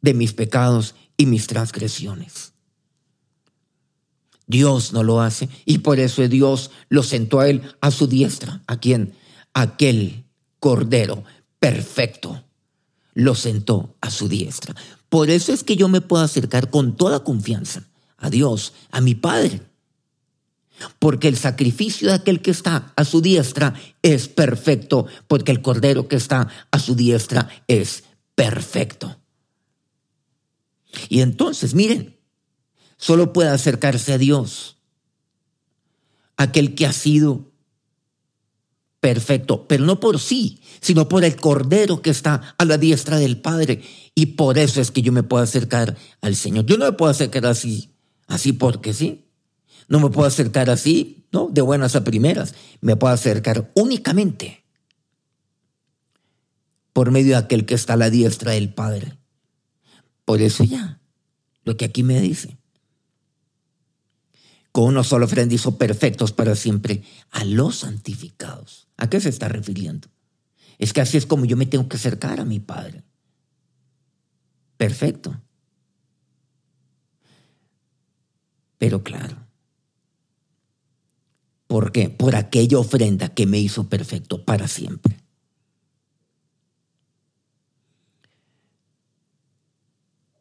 de 0.00 0.14
mis 0.14 0.32
pecados 0.32 0.94
y 1.16 1.26
mis 1.26 1.46
transgresiones. 1.46 2.52
Dios 4.46 4.92
no 4.92 5.02
lo 5.02 5.20
hace 5.20 5.48
y 5.64 5.78
por 5.78 5.98
eso 5.98 6.26
Dios 6.28 6.70
lo 6.88 7.02
sentó 7.02 7.40
a 7.40 7.48
él 7.48 7.62
a 7.80 7.90
su 7.90 8.06
diestra. 8.06 8.62
¿A 8.66 8.78
quién? 8.78 9.14
Aquel 9.54 10.24
cordero 10.60 11.24
perfecto 11.58 12.44
lo 13.14 13.34
sentó 13.34 13.96
a 14.00 14.10
su 14.10 14.28
diestra. 14.28 14.74
Por 15.08 15.30
eso 15.30 15.52
es 15.52 15.64
que 15.64 15.76
yo 15.76 15.88
me 15.88 16.00
puedo 16.00 16.22
acercar 16.22 16.70
con 16.70 16.96
toda 16.96 17.24
confianza 17.24 17.84
a 18.18 18.30
Dios, 18.30 18.72
a 18.90 19.00
mi 19.00 19.14
Padre. 19.14 19.62
Porque 20.98 21.28
el 21.28 21.36
sacrificio 21.36 22.08
de 22.08 22.14
aquel 22.14 22.42
que 22.42 22.50
está 22.50 22.92
a 22.96 23.04
su 23.04 23.22
diestra 23.22 23.74
es 24.02 24.28
perfecto, 24.28 25.06
porque 25.26 25.50
el 25.50 25.62
cordero 25.62 26.06
que 26.06 26.16
está 26.16 26.48
a 26.70 26.78
su 26.78 26.94
diestra 26.94 27.48
es 27.66 28.04
perfecto. 28.34 29.16
Y 31.08 31.20
entonces, 31.20 31.74
miren, 31.74 32.16
solo 32.96 33.32
puede 33.32 33.50
acercarse 33.50 34.12
a 34.12 34.18
Dios 34.18 34.76
aquel 36.36 36.74
que 36.74 36.86
ha 36.86 36.92
sido 36.92 37.52
perfecto, 39.00 39.68
pero 39.68 39.84
no 39.84 40.00
por 40.00 40.18
sí, 40.18 40.60
sino 40.80 41.08
por 41.08 41.24
el 41.24 41.36
Cordero 41.36 42.02
que 42.02 42.10
está 42.10 42.56
a 42.58 42.64
la 42.64 42.78
diestra 42.78 43.18
del 43.18 43.40
Padre. 43.40 43.82
Y 44.14 44.26
por 44.26 44.58
eso 44.58 44.80
es 44.80 44.90
que 44.90 45.02
yo 45.02 45.12
me 45.12 45.22
puedo 45.22 45.42
acercar 45.42 45.96
al 46.20 46.34
Señor. 46.34 46.66
Yo 46.66 46.76
no 46.76 46.86
me 46.86 46.92
puedo 46.92 47.10
acercar 47.10 47.46
así, 47.46 47.94
así 48.26 48.52
porque 48.52 48.92
sí. 48.92 49.26
No 49.88 50.00
me 50.00 50.10
puedo 50.10 50.26
acercar 50.26 50.70
así, 50.70 51.28
¿no? 51.30 51.48
De 51.52 51.60
buenas 51.60 51.94
a 51.94 52.02
primeras. 52.02 52.54
Me 52.80 52.96
puedo 52.96 53.14
acercar 53.14 53.70
únicamente 53.74 54.64
por 56.92 57.10
medio 57.10 57.32
de 57.32 57.36
aquel 57.36 57.66
que 57.66 57.74
está 57.74 57.92
a 57.92 57.96
la 57.98 58.10
diestra 58.10 58.52
del 58.52 58.72
Padre. 58.74 59.16
Por 60.26 60.42
eso 60.42 60.64
ya, 60.64 61.00
lo 61.64 61.78
que 61.78 61.86
aquí 61.86 62.02
me 62.02 62.20
dice. 62.20 62.58
Con 64.72 64.84
uno 64.84 65.04
solo 65.04 65.24
ofrenda 65.24 65.54
hizo 65.54 65.78
perfectos 65.78 66.32
para 66.32 66.54
siempre 66.54 67.02
a 67.30 67.44
los 67.44 67.76
santificados. 67.76 68.88
¿A 68.98 69.08
qué 69.08 69.20
se 69.20 69.30
está 69.30 69.48
refiriendo? 69.48 70.08
Es 70.78 70.92
que 70.92 71.00
así 71.00 71.16
es 71.16 71.24
como 71.24 71.46
yo 71.46 71.56
me 71.56 71.64
tengo 71.64 71.88
que 71.88 71.96
acercar 71.96 72.40
a 72.40 72.44
mi 72.44 72.60
Padre. 72.60 73.04
Perfecto. 74.76 75.40
Pero 78.78 79.02
claro. 79.02 79.46
¿Por 81.68 81.92
qué? 81.92 82.10
Por 82.10 82.36
aquella 82.36 82.78
ofrenda 82.78 83.28
que 83.28 83.46
me 83.46 83.58
hizo 83.58 83.88
perfecto 83.88 84.44
para 84.44 84.68
siempre. 84.68 85.25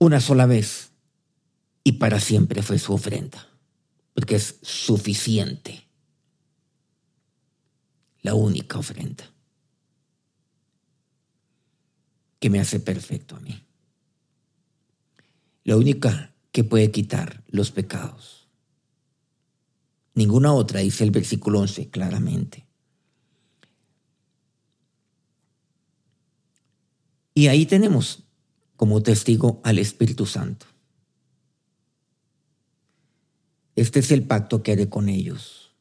Una 0.06 0.22
sola 0.22 0.46
vez 0.46 0.92
y 1.84 1.94
para 1.94 2.20
siempre 2.20 2.62
fue 2.62 2.80
su 2.80 2.94
ofrenda, 2.94 3.48
porque 4.14 4.36
es 4.36 4.60
suficiente, 4.62 5.88
la 8.22 8.34
única 8.34 8.80
ofrenda 8.80 9.32
que 12.40 12.50
me 12.50 12.60
hace 12.60 12.80
perfecto 12.80 13.36
a 13.36 13.40
mí, 13.40 13.64
la 15.64 15.78
única 15.78 16.34
que 16.52 16.64
puede 16.64 16.92
quitar 16.92 17.44
los 17.48 17.72
pecados. 17.72 18.48
Ninguna 20.14 20.54
otra, 20.54 20.80
dice 20.80 21.04
el 21.04 21.12
versículo 21.12 21.60
11 21.60 21.90
claramente. 21.90 22.66
Y 27.34 27.48
ahí 27.48 27.66
tenemos 27.66 28.25
como 28.76 29.02
testigo 29.02 29.62
al 29.64 29.80
Espíritu 29.80 30.26
Santo. 30.26 30.66
Este 33.76 34.00
es 34.00 34.12
el 34.12 34.24
pacto 34.24 34.64
que 34.64 34.72
haré 34.72 34.90
con 34.90 35.10
ellos, 35.10 35.74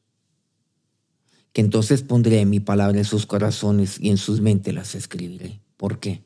que 1.53 1.61
entonces 1.61 2.03
pondré 2.03 2.45
mi 2.45 2.59
palabra 2.59 2.97
en 2.97 3.05
sus 3.05 3.25
corazones 3.25 3.99
y 3.99 4.09
en 4.09 4.17
sus 4.17 4.41
mentes 4.41 4.73
las 4.73 4.95
escribiré. 4.95 5.61
¿Por 5.77 5.99
qué? 5.99 6.23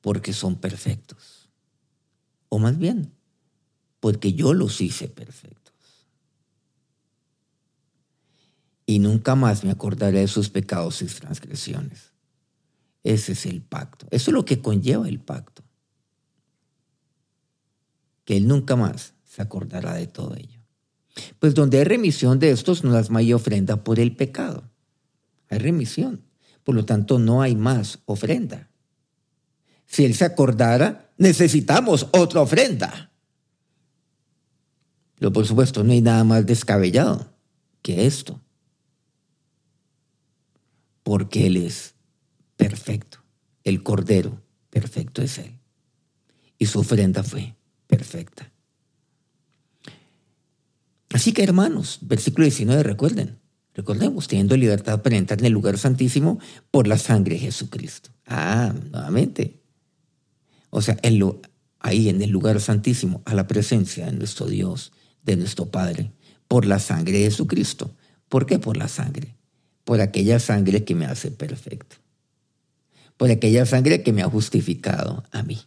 Porque 0.00 0.32
son 0.32 0.56
perfectos. 0.56 1.48
O 2.48 2.58
más 2.58 2.78
bien, 2.78 3.12
porque 4.00 4.32
yo 4.32 4.54
los 4.54 4.80
hice 4.80 5.06
perfectos. 5.06 5.60
Y 8.86 8.98
nunca 8.98 9.36
más 9.36 9.62
me 9.62 9.70
acordaré 9.70 10.20
de 10.20 10.28
sus 10.28 10.50
pecados 10.50 11.00
y 11.02 11.06
transgresiones. 11.06 12.09
Ese 13.02 13.32
es 13.32 13.46
el 13.46 13.62
pacto. 13.62 14.06
Eso 14.10 14.30
es 14.30 14.34
lo 14.34 14.44
que 14.44 14.60
conlleva 14.60 15.08
el 15.08 15.20
pacto. 15.20 15.62
Que 18.24 18.36
Él 18.36 18.46
nunca 18.46 18.76
más 18.76 19.14
se 19.24 19.42
acordará 19.42 19.94
de 19.94 20.06
todo 20.06 20.34
ello. 20.36 20.60
Pues 21.38 21.54
donde 21.54 21.78
hay 21.78 21.84
remisión 21.84 22.38
de 22.38 22.50
estos, 22.50 22.84
no 22.84 22.90
las 22.90 23.10
hay 23.10 23.32
ofrenda 23.32 23.82
por 23.82 23.98
el 23.98 24.14
pecado. 24.14 24.70
Hay 25.48 25.58
remisión. 25.58 26.22
Por 26.64 26.74
lo 26.74 26.84
tanto, 26.84 27.18
no 27.18 27.42
hay 27.42 27.56
más 27.56 28.00
ofrenda. 28.04 28.68
Si 29.86 30.04
Él 30.04 30.14
se 30.14 30.24
acordara, 30.24 31.10
necesitamos 31.16 32.06
otra 32.12 32.42
ofrenda. 32.42 33.10
Pero 35.18 35.32
por 35.32 35.46
supuesto, 35.46 35.82
no 35.82 35.92
hay 35.92 36.00
nada 36.00 36.24
más 36.24 36.46
descabellado 36.46 37.32
que 37.82 38.06
esto. 38.06 38.40
Porque 41.02 41.46
Él 41.46 41.56
es 41.56 41.94
perfecto. 42.60 43.18
El 43.64 43.82
Cordero 43.82 44.42
perfecto 44.68 45.22
es 45.22 45.38
Él. 45.38 45.58
Y 46.58 46.66
su 46.66 46.80
ofrenda 46.80 47.22
fue 47.22 47.54
perfecta. 47.86 48.52
Así 51.12 51.32
que 51.32 51.42
hermanos, 51.42 51.98
versículo 52.02 52.44
19, 52.44 52.82
recuerden, 52.82 53.38
recordemos, 53.74 54.28
teniendo 54.28 54.56
libertad 54.56 55.00
para 55.02 55.16
entrar 55.16 55.40
en 55.40 55.46
el 55.46 55.52
lugar 55.52 55.78
santísimo 55.78 56.38
por 56.70 56.86
la 56.86 56.98
sangre 56.98 57.34
de 57.34 57.40
Jesucristo. 57.40 58.10
Ah, 58.26 58.74
nuevamente. 58.90 59.62
O 60.68 60.82
sea, 60.82 60.98
ahí 61.80 62.08
en 62.10 62.22
el 62.22 62.30
lugar 62.30 62.60
santísimo, 62.60 63.22
a 63.24 63.34
la 63.34 63.46
presencia 63.46 64.06
de 64.06 64.12
nuestro 64.12 64.46
Dios, 64.46 64.92
de 65.22 65.36
nuestro 65.36 65.70
Padre, 65.70 66.12
por 66.46 66.66
la 66.66 66.78
sangre 66.78 67.18
de 67.18 67.24
Jesucristo. 67.24 67.96
¿Por 68.28 68.44
qué 68.44 68.58
por 68.58 68.76
la 68.76 68.86
sangre? 68.86 69.34
Por 69.84 70.00
aquella 70.00 70.38
sangre 70.38 70.84
que 70.84 70.94
me 70.94 71.06
hace 71.06 71.30
perfecto 71.30 71.96
por 73.20 73.30
aquella 73.30 73.66
sangre 73.66 74.02
que 74.02 74.14
me 74.14 74.22
ha 74.22 74.30
justificado 74.30 75.24
a 75.30 75.42
mí. 75.42 75.58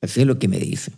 Así 0.00 0.22
es 0.22 0.26
lo 0.26 0.40
que 0.40 0.48
me 0.48 0.58
dice, 0.58 0.90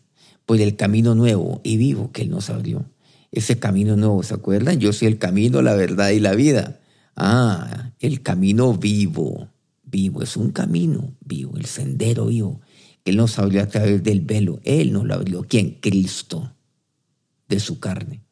por 0.46 0.58
el 0.58 0.74
camino 0.74 1.14
nuevo 1.14 1.60
y 1.62 1.76
vivo 1.76 2.12
que 2.12 2.22
Él 2.22 2.30
nos 2.30 2.48
abrió. 2.48 2.86
Ese 3.30 3.58
camino 3.58 3.94
nuevo, 3.94 4.22
¿se 4.22 4.32
acuerdan? 4.32 4.80
Yo 4.80 4.94
soy 4.94 5.08
el 5.08 5.18
camino, 5.18 5.60
la 5.60 5.74
verdad 5.74 6.08
y 6.12 6.18
la 6.18 6.34
vida. 6.34 6.80
Ah, 7.14 7.92
el 8.00 8.22
camino 8.22 8.72
vivo, 8.72 9.50
vivo, 9.84 10.22
es 10.22 10.38
un 10.38 10.50
camino 10.50 11.14
vivo, 11.20 11.58
el 11.58 11.66
sendero 11.66 12.24
vivo. 12.24 12.62
Él 13.04 13.18
nos 13.18 13.38
abrió 13.38 13.62
a 13.62 13.66
través 13.66 14.02
del 14.02 14.22
velo. 14.22 14.60
Él 14.64 14.94
nos 14.94 15.04
lo 15.04 15.12
abrió. 15.12 15.42
¿Quién? 15.42 15.76
Cristo, 15.78 16.54
de 17.50 17.60
su 17.60 17.80
carne. 17.80 18.22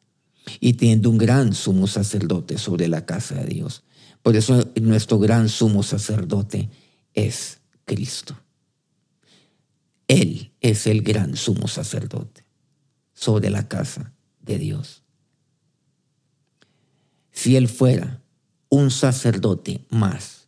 Y 0.59 0.73
teniendo 0.73 1.11
un 1.11 1.19
gran 1.19 1.53
sumo 1.53 1.85
sacerdote 1.85 2.57
sobre 2.57 2.87
la 2.87 3.05
casa 3.05 3.35
de 3.35 3.45
Dios. 3.45 3.83
Por 4.21 4.35
eso 4.35 4.71
nuestro 4.81 5.19
gran 5.19 5.49
sumo 5.49 5.83
sacerdote 5.83 6.69
es 7.13 7.59
Cristo. 7.85 8.37
Él 10.07 10.51
es 10.59 10.87
el 10.87 11.01
gran 11.01 11.35
sumo 11.35 11.67
sacerdote 11.67 12.45
sobre 13.13 13.49
la 13.49 13.67
casa 13.67 14.13
de 14.41 14.57
Dios. 14.57 15.03
Si 17.31 17.55
Él 17.55 17.67
fuera 17.67 18.21
un 18.69 18.91
sacerdote 18.91 19.85
más, 19.89 20.47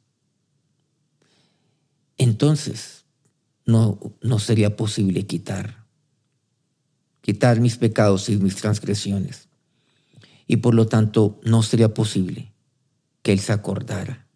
entonces 2.18 3.06
no, 3.66 4.00
no 4.22 4.38
sería 4.40 4.76
posible 4.76 5.26
quitar, 5.26 5.86
quitar 7.22 7.60
mis 7.60 7.78
pecados 7.78 8.30
y 8.30 8.38
mis 8.38 8.56
transgresiones. 8.56 9.48
Y 10.46 10.58
por 10.58 10.76
lo 10.76 10.88
tanto 10.88 11.40
no 11.44 11.64
sería 11.64 11.94
posible 11.94 12.53
que 13.24 13.32
Él 13.32 13.40
se 13.40 13.54
acordara, 13.54 14.28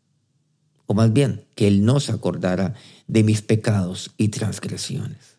o 0.87 0.95
más 0.95 1.13
bien, 1.13 1.45
que 1.53 1.67
Él 1.67 1.85
no 1.85 1.99
se 1.99 2.11
acordara 2.11 2.73
de 3.07 3.23
mis 3.23 3.41
pecados 3.41 4.11
y 4.17 4.29
transgresiones. 4.29 5.37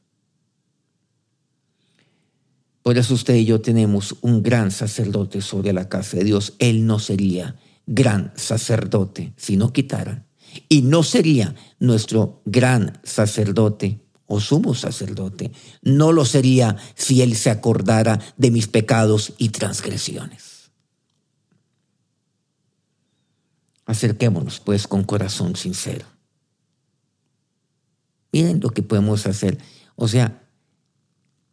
Por 2.83 2.97
eso 2.97 3.15
usted 3.15 3.35
y 3.35 3.45
yo 3.45 3.61
tenemos 3.61 4.17
un 4.23 4.43
gran 4.43 4.71
sacerdote 4.71 5.43
sobre 5.43 5.73
la 5.73 5.89
casa 5.91 6.17
de 6.17 6.25
Dios. 6.25 6.55
Él 6.59 6.87
no 6.87 6.99
sería 6.99 7.57
gran 7.87 8.33
sacerdote 8.35 9.35
si 9.37 9.57
no 9.59 9.73
quitara 9.75 10.25
y 10.71 10.83
no 10.83 11.03
sería 11.03 11.55
nuestro 11.79 12.41
gran 12.47 12.99
sacerdote 13.03 14.01
o 14.27 14.41
sumo 14.41 14.75
sacerdote. 14.75 15.53
No 15.83 16.13
lo 16.13 16.25
sería 16.25 16.77
si 16.95 17.21
Él 17.21 17.37
se 17.37 17.51
acordara 17.51 18.21
de 18.39 18.51
mis 18.51 18.69
pecados 18.69 19.35
y 19.37 19.51
transgresiones. 19.51 20.48
Acerquémonos 23.89 24.61
pues 24.61 24.87
con 24.87 25.03
corazón 25.03 25.57
sincero. 25.57 26.05
Miren 28.31 28.61
lo 28.61 28.69
que 28.69 28.83
podemos 28.83 29.27
hacer. 29.27 29.57
O 29.97 30.09
sea, 30.09 30.43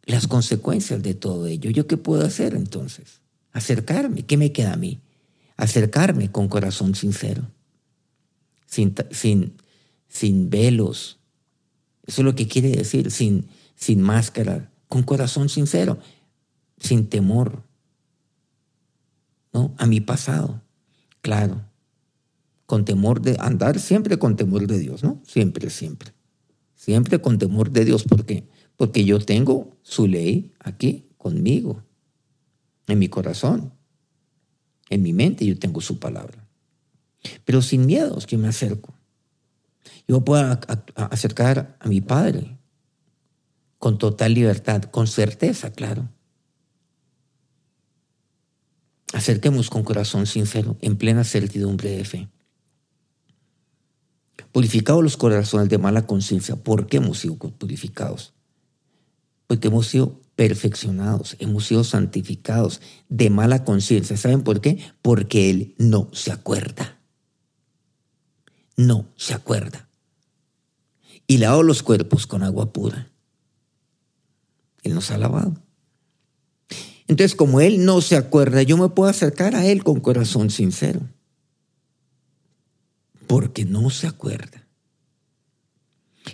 las 0.04 0.26
consecuencias 0.26 1.02
de 1.02 1.14
todo 1.14 1.46
ello. 1.46 1.70
¿Yo 1.70 1.86
qué 1.86 1.96
puedo 1.96 2.26
hacer 2.26 2.54
entonces? 2.54 3.22
Acercarme. 3.52 4.26
¿Qué 4.26 4.36
me 4.36 4.52
queda 4.52 4.74
a 4.74 4.76
mí? 4.76 5.00
Acercarme 5.56 6.30
con 6.30 6.48
corazón 6.48 6.94
sincero. 6.94 7.42
Sin, 8.66 8.94
sin, 9.12 9.54
sin 10.06 10.50
velos. 10.50 11.18
Eso 12.06 12.20
es 12.20 12.24
lo 12.26 12.34
que 12.34 12.46
quiere 12.46 12.68
decir, 12.68 13.10
sin, 13.10 13.48
sin 13.76 14.02
máscara, 14.02 14.70
con 14.88 15.04
corazón 15.04 15.48
sincero, 15.48 15.98
sin 16.78 17.08
temor. 17.08 17.62
¿No? 19.54 19.74
A 19.78 19.86
mi 19.86 20.02
pasado. 20.02 20.60
Claro. 21.22 21.64
Con 22.66 22.84
temor 22.84 23.22
de 23.22 23.36
andar 23.38 23.78
siempre 23.78 24.18
con 24.18 24.36
temor 24.36 24.66
de 24.66 24.78
Dios, 24.78 25.02
¿no? 25.02 25.22
Siempre, 25.24 25.70
siempre. 25.70 26.12
Siempre 26.74 27.20
con 27.20 27.38
temor 27.38 27.70
de 27.70 27.84
Dios. 27.84 28.04
¿Por 28.04 28.26
qué? 28.26 28.48
Porque 28.76 29.04
yo 29.04 29.18
tengo 29.20 29.76
su 29.82 30.06
ley 30.06 30.52
aquí 30.58 31.06
conmigo, 31.16 31.82
en 32.88 32.98
mi 32.98 33.08
corazón, 33.08 33.72
en 34.90 35.02
mi 35.02 35.12
mente 35.12 35.44
yo 35.44 35.58
tengo 35.58 35.80
su 35.80 35.98
palabra. 35.98 36.46
Pero 37.44 37.62
sin 37.62 37.86
miedos 37.86 38.26
que 38.26 38.36
me 38.36 38.48
acerco. 38.48 38.94
Yo 40.06 40.24
puedo 40.24 40.58
acercar 40.94 41.76
a 41.80 41.88
mi 41.88 42.00
Padre 42.00 42.58
con 43.78 43.98
total 43.98 44.34
libertad, 44.34 44.82
con 44.82 45.06
certeza, 45.06 45.72
claro. 45.72 46.08
Acerquemos 49.12 49.70
con 49.70 49.82
corazón 49.82 50.26
sincero, 50.26 50.76
en 50.80 50.96
plena 50.96 51.24
certidumbre 51.24 51.90
de 51.90 52.04
fe. 52.04 52.28
Purificados 54.56 55.02
los 55.02 55.18
corazones 55.18 55.68
de 55.68 55.76
mala 55.76 56.06
conciencia. 56.06 56.56
¿Por 56.56 56.86
qué 56.86 56.96
hemos 56.96 57.18
sido 57.18 57.36
purificados? 57.36 58.32
Porque 59.46 59.68
hemos 59.68 59.86
sido 59.86 60.18
perfeccionados, 60.34 61.36
hemos 61.40 61.66
sido 61.66 61.84
santificados 61.84 62.80
de 63.10 63.28
mala 63.28 63.64
conciencia. 63.64 64.16
¿Saben 64.16 64.44
por 64.44 64.62
qué? 64.62 64.78
Porque 65.02 65.50
Él 65.50 65.74
no 65.76 66.08
se 66.14 66.32
acuerda. 66.32 66.98
No 68.78 69.04
se 69.16 69.34
acuerda. 69.34 69.90
Y 71.26 71.36
lavado 71.36 71.62
los 71.62 71.82
cuerpos 71.82 72.26
con 72.26 72.42
agua 72.42 72.72
pura. 72.72 73.10
Él 74.82 74.94
nos 74.94 75.10
ha 75.10 75.18
lavado. 75.18 75.52
Entonces, 77.08 77.36
como 77.36 77.60
Él 77.60 77.84
no 77.84 78.00
se 78.00 78.16
acuerda, 78.16 78.62
yo 78.62 78.78
me 78.78 78.88
puedo 78.88 79.10
acercar 79.10 79.54
a 79.54 79.66
Él 79.66 79.84
con 79.84 80.00
corazón 80.00 80.48
sincero 80.48 81.02
porque 83.26 83.64
no 83.64 83.90
se 83.90 84.06
acuerda. 84.06 84.66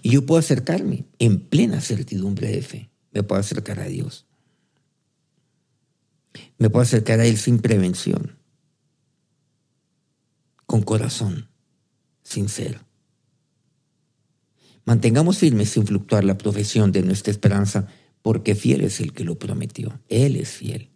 Y 0.03 0.11
yo 0.11 0.25
puedo 0.25 0.39
acercarme 0.39 1.05
en 1.19 1.41
plena 1.41 1.81
certidumbre 1.81 2.49
de 2.49 2.63
fe. 2.63 2.91
Me 3.13 3.23
puedo 3.23 3.41
acercar 3.41 3.81
a 3.81 3.87
Dios. 3.87 4.27
Me 6.59 6.71
puedo 6.71 6.83
acercar 6.83 7.21
a 7.21 7.27
Él 7.27 7.37
sin 7.37 7.59
prevención, 7.59 8.39
con 10.65 10.83
corazón 10.83 11.49
sincero. 12.23 12.81
Mantengamos 14.85 15.39
firmes 15.39 15.71
sin 15.71 15.87
fluctuar 15.87 16.25
la 16.25 16.39
profesión 16.39 16.91
de 16.91 17.03
nuestra 17.03 17.31
esperanza, 17.31 17.89
porque 18.23 18.55
fiel 18.55 18.83
es 18.83 19.01
el 19.01 19.13
que 19.13 19.25
lo 19.25 19.39
prometió. 19.39 20.01
Él 20.09 20.37
es 20.37 20.51
fiel. 20.51 20.89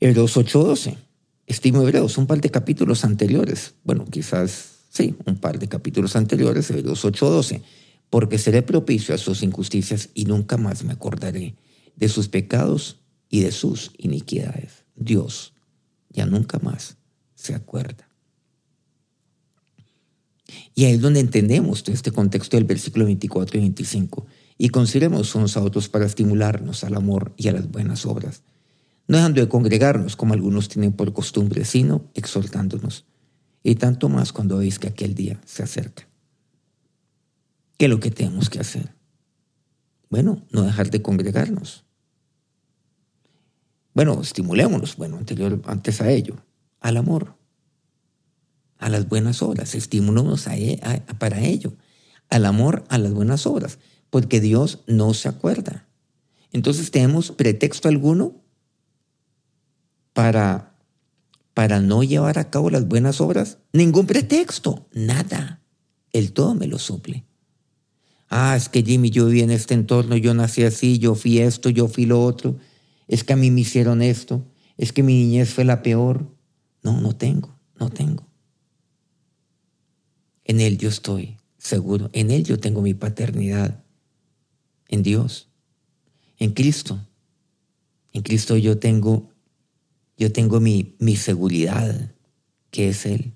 Hebreos 0.00 0.36
8:12 0.36 1.07
estimo 1.48 1.82
Hebreos, 1.82 2.18
un 2.18 2.26
par 2.26 2.40
de 2.40 2.50
capítulos 2.50 3.04
anteriores, 3.04 3.74
bueno, 3.82 4.04
quizás 4.04 4.84
sí, 4.90 5.16
un 5.24 5.38
par 5.38 5.58
de 5.58 5.66
capítulos 5.66 6.14
anteriores, 6.14 6.70
Hebreos 6.70 7.04
8:12, 7.04 7.62
porque 8.10 8.38
seré 8.38 8.62
propicio 8.62 9.14
a 9.14 9.18
sus 9.18 9.42
injusticias 9.42 10.10
y 10.14 10.26
nunca 10.26 10.56
más 10.56 10.84
me 10.84 10.92
acordaré 10.92 11.56
de 11.96 12.08
sus 12.08 12.28
pecados 12.28 13.00
y 13.28 13.40
de 13.40 13.52
sus 13.52 13.92
iniquidades. 13.98 14.84
Dios 14.94 15.54
ya 16.10 16.26
nunca 16.26 16.58
más 16.58 16.96
se 17.34 17.54
acuerda. 17.54 18.08
Y 20.74 20.84
ahí 20.84 20.94
es 20.94 21.00
donde 21.00 21.20
entendemos 21.20 21.82
este 21.88 22.10
contexto 22.10 22.56
del 22.56 22.64
versículo 22.64 23.04
24 23.04 23.58
y 23.58 23.60
25 23.60 24.26
y 24.56 24.68
consideremos 24.70 25.34
unos 25.34 25.56
a 25.56 25.62
otros 25.62 25.88
para 25.88 26.06
estimularnos 26.06 26.84
al 26.84 26.94
amor 26.94 27.34
y 27.36 27.48
a 27.48 27.52
las 27.52 27.70
buenas 27.70 28.06
obras 28.06 28.42
no 29.08 29.16
dejando 29.16 29.40
de 29.40 29.48
congregarnos 29.48 30.16
como 30.16 30.34
algunos 30.34 30.68
tienen 30.68 30.92
por 30.92 31.12
costumbre, 31.12 31.64
sino 31.64 32.04
exhortándonos, 32.14 33.06
y 33.64 33.74
tanto 33.74 34.08
más 34.08 34.32
cuando 34.32 34.58
veis 34.58 34.78
que 34.78 34.88
aquel 34.88 35.14
día 35.14 35.40
se 35.46 35.62
acerca. 35.62 36.06
¿Qué 37.78 37.86
es 37.86 37.90
lo 37.90 38.00
que 38.00 38.10
tenemos 38.10 38.50
que 38.50 38.60
hacer? 38.60 38.94
Bueno, 40.10 40.46
no 40.50 40.62
dejar 40.62 40.90
de 40.90 41.02
congregarnos. 41.02 41.84
Bueno, 43.94 44.20
estimulémonos, 44.20 44.96
bueno, 44.96 45.16
anterior, 45.16 45.60
antes 45.64 46.00
a 46.00 46.10
ello, 46.10 46.36
al 46.80 46.96
amor, 46.98 47.34
a 48.76 48.88
las 48.90 49.08
buenas 49.08 49.42
obras, 49.42 49.74
estimulémonos 49.74 50.46
e, 50.48 50.80
para 51.18 51.40
ello, 51.40 51.72
al 52.28 52.44
amor, 52.44 52.84
a 52.88 52.98
las 52.98 53.12
buenas 53.12 53.46
obras, 53.46 53.78
porque 54.10 54.40
Dios 54.40 54.80
no 54.86 55.14
se 55.14 55.28
acuerda. 55.28 55.86
Entonces 56.52 56.90
tenemos 56.90 57.32
pretexto 57.32 57.88
alguno 57.88 58.36
para, 60.18 60.74
para 61.54 61.80
no 61.80 62.02
llevar 62.02 62.40
a 62.40 62.50
cabo 62.50 62.70
las 62.70 62.88
buenas 62.88 63.20
obras? 63.20 63.58
Ningún 63.72 64.08
pretexto, 64.08 64.88
nada. 64.92 65.62
El 66.12 66.32
todo 66.32 66.56
me 66.56 66.66
lo 66.66 66.80
suple. 66.80 67.24
Ah, 68.28 68.56
es 68.56 68.68
que 68.68 68.82
Jimmy, 68.82 69.10
yo 69.10 69.26
viví 69.26 69.42
en 69.42 69.52
este 69.52 69.74
entorno, 69.74 70.16
yo 70.16 70.34
nací 70.34 70.64
así, 70.64 70.98
yo 70.98 71.14
fui 71.14 71.38
esto, 71.38 71.70
yo 71.70 71.86
fui 71.86 72.04
lo 72.04 72.20
otro. 72.20 72.56
Es 73.06 73.22
que 73.22 73.34
a 73.34 73.36
mí 73.36 73.52
me 73.52 73.60
hicieron 73.60 74.02
esto, 74.02 74.44
es 74.76 74.92
que 74.92 75.04
mi 75.04 75.14
niñez 75.14 75.50
fue 75.50 75.64
la 75.64 75.84
peor. 75.84 76.26
No, 76.82 77.00
no 77.00 77.14
tengo, 77.14 77.56
no 77.78 77.88
tengo. 77.88 78.26
En 80.42 80.60
Él 80.60 80.78
yo 80.78 80.88
estoy 80.88 81.36
seguro, 81.58 82.10
en 82.12 82.32
Él 82.32 82.42
yo 82.42 82.58
tengo 82.58 82.82
mi 82.82 82.94
paternidad, 82.94 83.84
en 84.88 85.04
Dios, 85.04 85.48
en 86.38 86.50
Cristo. 86.50 87.06
En 88.12 88.22
Cristo 88.22 88.56
yo 88.56 88.80
tengo 88.80 89.37
yo 90.18 90.32
tengo 90.32 90.58
mi, 90.58 90.96
mi 90.98 91.14
seguridad, 91.16 92.12
que 92.72 92.88
es 92.88 93.06
Él. 93.06 93.34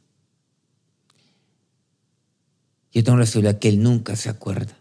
Yo 2.90 3.04
tengo 3.04 3.16
la 3.16 3.26
seguridad 3.26 3.60
que 3.60 3.68
Él 3.68 3.82
nunca 3.82 4.16
se 4.16 4.28
acuerda 4.28 4.76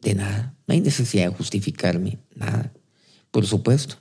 de 0.00 0.14
nada. 0.14 0.56
No 0.66 0.72
hay 0.72 0.80
necesidad 0.80 1.28
de 1.28 1.36
justificarme, 1.36 2.18
nada. 2.34 2.72
Por 3.30 3.46
supuesto, 3.46 3.96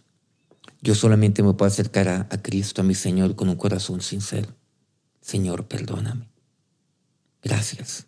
yo 0.82 0.96
solamente 0.96 1.44
me 1.44 1.54
puedo 1.54 1.70
acercar 1.70 2.08
a, 2.08 2.22
a 2.32 2.42
Cristo, 2.42 2.82
a 2.82 2.86
mi 2.86 2.96
Señor, 2.96 3.36
con 3.36 3.50
un 3.50 3.58
corazón 3.58 4.00
sincero. 4.02 4.56
Señor, 5.20 5.68
perdóname. 5.68 6.30
Gracias. 7.44 8.08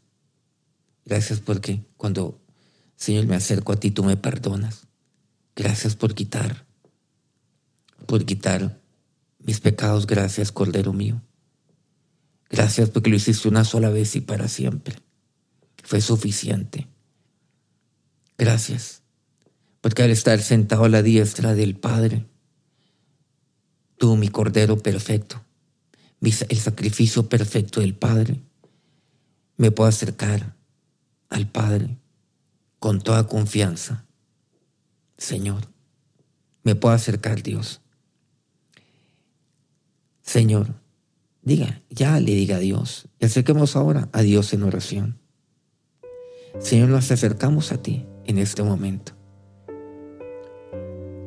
Gracias 1.03 1.41
porque 1.41 1.83
cuando, 1.97 2.39
Señor, 2.95 3.25
me 3.25 3.35
acerco 3.35 3.73
a 3.73 3.79
ti, 3.79 3.91
tú 3.91 4.05
me 4.05 4.15
perdonas. 4.15 4.87
Gracias 5.53 5.97
por 5.97 6.15
quitar 6.15 6.68
por 8.09 8.25
quitar 8.25 8.81
mis 9.37 9.59
pecados. 9.59 10.07
Gracias, 10.07 10.51
Cordero 10.51 10.93
mío. 10.93 11.21
Gracias 12.49 12.89
porque 12.89 13.11
lo 13.11 13.15
hiciste 13.15 13.47
una 13.47 13.63
sola 13.63 13.91
vez 13.91 14.15
y 14.15 14.21
para 14.21 14.47
siempre. 14.47 14.95
Fue 15.83 16.01
suficiente. 16.01 16.87
Gracias 18.35 19.03
porque 19.81 20.01
al 20.01 20.09
estar 20.09 20.41
sentado 20.41 20.85
a 20.85 20.89
la 20.89 21.03
diestra 21.03 21.53
del 21.53 21.75
Padre, 21.75 22.25
tú, 23.97 24.15
mi 24.15 24.29
Cordero 24.29 24.79
perfecto, 24.79 25.45
el 26.19 26.57
sacrificio 26.57 27.29
perfecto 27.29 27.79
del 27.79 27.93
Padre, 27.93 28.41
me 29.55 29.69
puedo 29.69 29.87
acercar 29.87 30.55
al 31.29 31.47
Padre 31.47 31.99
con 32.79 33.01
toda 33.01 33.27
confianza. 33.27 34.07
Señor, 35.19 35.69
me 36.63 36.73
puedo 36.73 36.95
acercar, 36.95 37.43
Dios 37.43 37.81
Señor, 40.29 40.75
diga, 41.41 41.81
ya 41.89 42.19
le 42.19 42.35
diga 42.35 42.57
a 42.57 42.59
Dios. 42.59 43.07
Y 43.19 43.25
acerquemos 43.25 43.75
ahora 43.75 44.09
a 44.11 44.21
Dios 44.21 44.53
en 44.53 44.61
oración. 44.61 45.17
Señor, 46.59 46.89
nos 46.89 47.09
acercamos 47.09 47.71
a 47.71 47.81
ti 47.81 48.05
en 48.25 48.37
este 48.37 48.61
momento. 48.61 49.13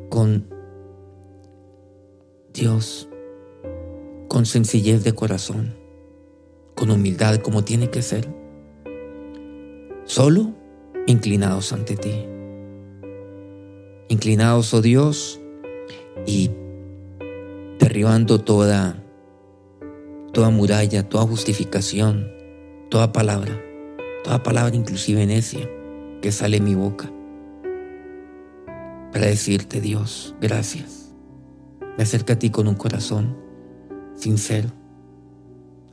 Con 0.09 0.47
Dios, 2.53 3.09
con 4.29 4.45
sencillez 4.45 5.03
de 5.03 5.13
corazón, 5.13 5.75
con 6.73 6.89
humildad 6.89 7.41
como 7.41 7.65
tiene 7.65 7.89
que 7.89 8.01
ser, 8.01 8.33
solo 10.05 10.53
inclinados 11.07 11.73
ante 11.73 11.97
ti. 11.97 12.25
Inclinados, 14.07 14.73
oh 14.73 14.81
Dios, 14.81 15.41
y 16.25 16.51
derribando 17.79 18.39
toda, 18.39 19.03
toda 20.31 20.49
muralla, 20.49 21.07
toda 21.07 21.25
justificación, 21.25 22.27
toda 22.89 23.11
palabra, 23.11 23.61
toda 24.23 24.43
palabra 24.43 24.75
inclusive 24.75 25.25
necia 25.25 25.69
que 26.21 26.31
sale 26.31 26.57
en 26.57 26.63
mi 26.63 26.75
boca 26.75 27.11
para 29.13 29.27
decirte 29.27 29.79
Dios, 29.79 30.35
gracias. 30.41 31.13
Me 31.97 32.03
acerco 32.03 32.33
a 32.33 32.39
ti 32.39 32.49
con 32.49 32.67
un 32.67 32.73
corazón 32.73 33.37
sincero. 34.15 34.69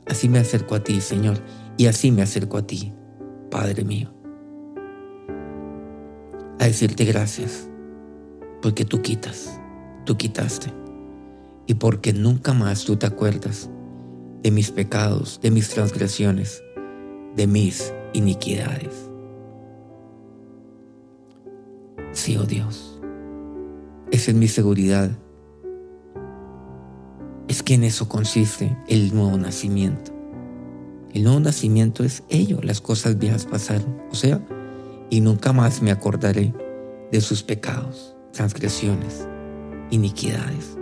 Así 0.07 0.27
me 0.27 0.39
acerco 0.39 0.73
a 0.73 0.83
ti, 0.83 0.99
Señor, 0.99 1.37
y 1.77 1.85
así 1.85 2.11
me 2.11 2.23
acerco 2.23 2.57
a 2.57 2.65
ti, 2.65 2.91
Padre 3.51 3.83
mío. 3.83 4.11
A 6.59 6.65
decirte 6.65 7.05
gracias, 7.05 7.69
porque 8.61 8.85
tú 8.85 9.03
quitas, 9.03 9.59
tú 10.05 10.17
quitaste, 10.17 10.73
y 11.71 11.73
porque 11.73 12.11
nunca 12.11 12.53
más 12.53 12.83
tú 12.83 12.97
te 12.97 13.05
acuerdas 13.05 13.69
de 14.43 14.51
mis 14.51 14.71
pecados, 14.71 15.39
de 15.41 15.51
mis 15.51 15.69
transgresiones, 15.69 16.61
de 17.37 17.47
mis 17.47 17.93
iniquidades. 18.11 19.09
Sí, 22.11 22.35
oh 22.35 22.43
Dios, 22.43 22.99
esa 24.11 24.31
es 24.31 24.35
mi 24.35 24.49
seguridad. 24.49 25.11
Es 27.47 27.63
que 27.63 27.75
en 27.75 27.85
eso 27.85 28.09
consiste 28.09 28.77
el 28.89 29.15
nuevo 29.15 29.37
nacimiento. 29.37 30.11
El 31.13 31.23
nuevo 31.23 31.39
nacimiento 31.39 32.03
es 32.03 32.23
ello, 32.27 32.59
las 32.61 32.81
cosas 32.81 33.17
viejas 33.17 33.45
pasaron, 33.45 33.97
o 34.11 34.15
sea, 34.15 34.45
y 35.09 35.21
nunca 35.21 35.53
más 35.53 35.81
me 35.81 35.91
acordaré 35.91 36.53
de 37.13 37.21
sus 37.21 37.43
pecados, 37.43 38.13
transgresiones, 38.33 39.25
iniquidades. 39.89 40.80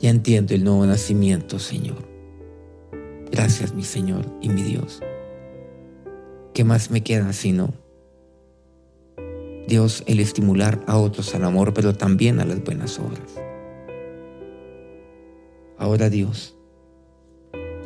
Ya 0.00 0.08
entiendo 0.08 0.54
el 0.54 0.64
nuevo 0.64 0.86
nacimiento, 0.86 1.58
Señor. 1.58 2.08
Gracias, 3.30 3.74
mi 3.74 3.84
Señor 3.84 4.24
y 4.40 4.48
mi 4.48 4.62
Dios. 4.62 5.02
¿Qué 6.54 6.64
más 6.64 6.90
me 6.90 7.02
queda 7.02 7.32
sino 7.34 7.74
Dios 9.68 10.02
el 10.06 10.18
estimular 10.20 10.82
a 10.86 10.96
otros 10.96 11.34
al 11.34 11.44
amor, 11.44 11.74
pero 11.74 11.94
también 11.94 12.40
a 12.40 12.46
las 12.46 12.64
buenas 12.64 12.98
obras? 12.98 13.40
Ahora 15.78 16.08
Dios, 16.08 16.56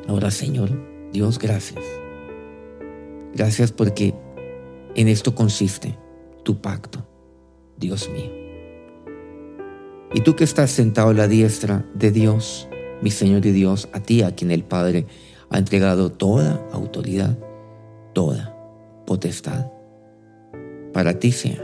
ahora 0.07 0.31
Señor, 0.31 0.70
Dios, 1.12 1.38
gracias. 1.38 1.85
Gracias 3.35 3.72
porque 3.72 4.14
en 4.94 5.09
esto 5.09 5.35
consiste 5.35 5.98
tu 6.44 6.61
pacto, 6.61 7.05
Dios 7.77 8.09
mío. 8.09 8.43
Y 10.14 10.20
tú 10.20 10.37
que 10.37 10.44
estás 10.44 10.70
sentado 10.70 11.09
a 11.09 11.14
la 11.14 11.27
diestra 11.27 11.85
de 11.92 12.12
Dios, 12.12 12.68
mi 13.03 13.11
Señor 13.11 13.44
y 13.46 13.50
Dios, 13.50 13.88
a 13.92 14.00
ti, 14.00 14.22
a 14.22 14.33
quien 14.35 14.53
el 14.53 14.62
Padre 14.62 15.07
ha 15.50 15.59
entregado 15.59 16.12
toda 16.12 16.64
autoridad, 16.72 17.37
toda 18.12 18.57
potestad. 19.07 19.66
Para 20.92 21.18
ti 21.18 21.33
sea 21.33 21.61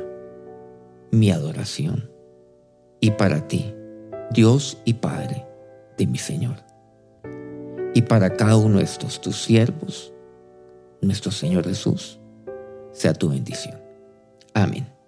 mi 1.13 1.31
adoración. 1.31 2.11
Y 3.01 3.13
para 3.13 3.47
ti, 3.47 3.73
Dios 4.33 4.79
y 4.85 4.95
Padre 4.95 5.47
de 5.97 6.07
mi 6.09 6.19
Señor. 6.19 6.57
Y 7.95 8.03
para 8.03 8.37
cada 8.37 8.57
uno 8.57 8.79
de 8.79 8.85
estos 8.85 9.21
tus 9.21 9.43
siervos, 9.43 10.13
nuestro 11.01 11.31
Señor 11.31 11.65
Jesús, 11.65 12.21
sea 12.93 13.15
tu 13.15 13.31
bendición. 13.31 13.79
Amén. 14.55 15.00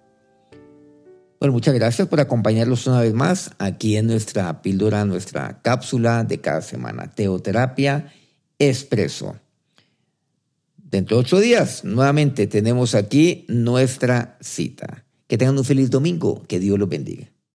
Bueno, 1.43 1.55
muchas 1.55 1.73
gracias 1.73 2.07
por 2.07 2.21
acompañarnos 2.21 2.87
una 2.87 3.01
vez 3.01 3.13
más 3.13 3.51
aquí 3.57 3.97
en 3.97 4.07
nuestra 4.07 4.61
píldora, 4.61 5.03
nuestra 5.03 5.61
cápsula 5.61 6.23
de 6.23 6.39
cada 6.39 6.61
semana, 6.61 7.11
Teoterapia 7.11 8.13
Expreso. 8.59 9.35
Dentro 10.77 11.17
de 11.17 11.21
ocho 11.23 11.41
días, 11.41 11.83
nuevamente 11.83 12.47
tenemos 12.47 12.95
aquí 12.95 13.43
nuestra 13.49 14.37
cita. 14.39 15.03
Que 15.27 15.37
tengan 15.37 15.57
un 15.57 15.65
feliz 15.65 15.89
domingo. 15.89 16.43
Que 16.47 16.59
Dios 16.59 16.79
los 16.79 16.87
bendiga. 16.87 17.32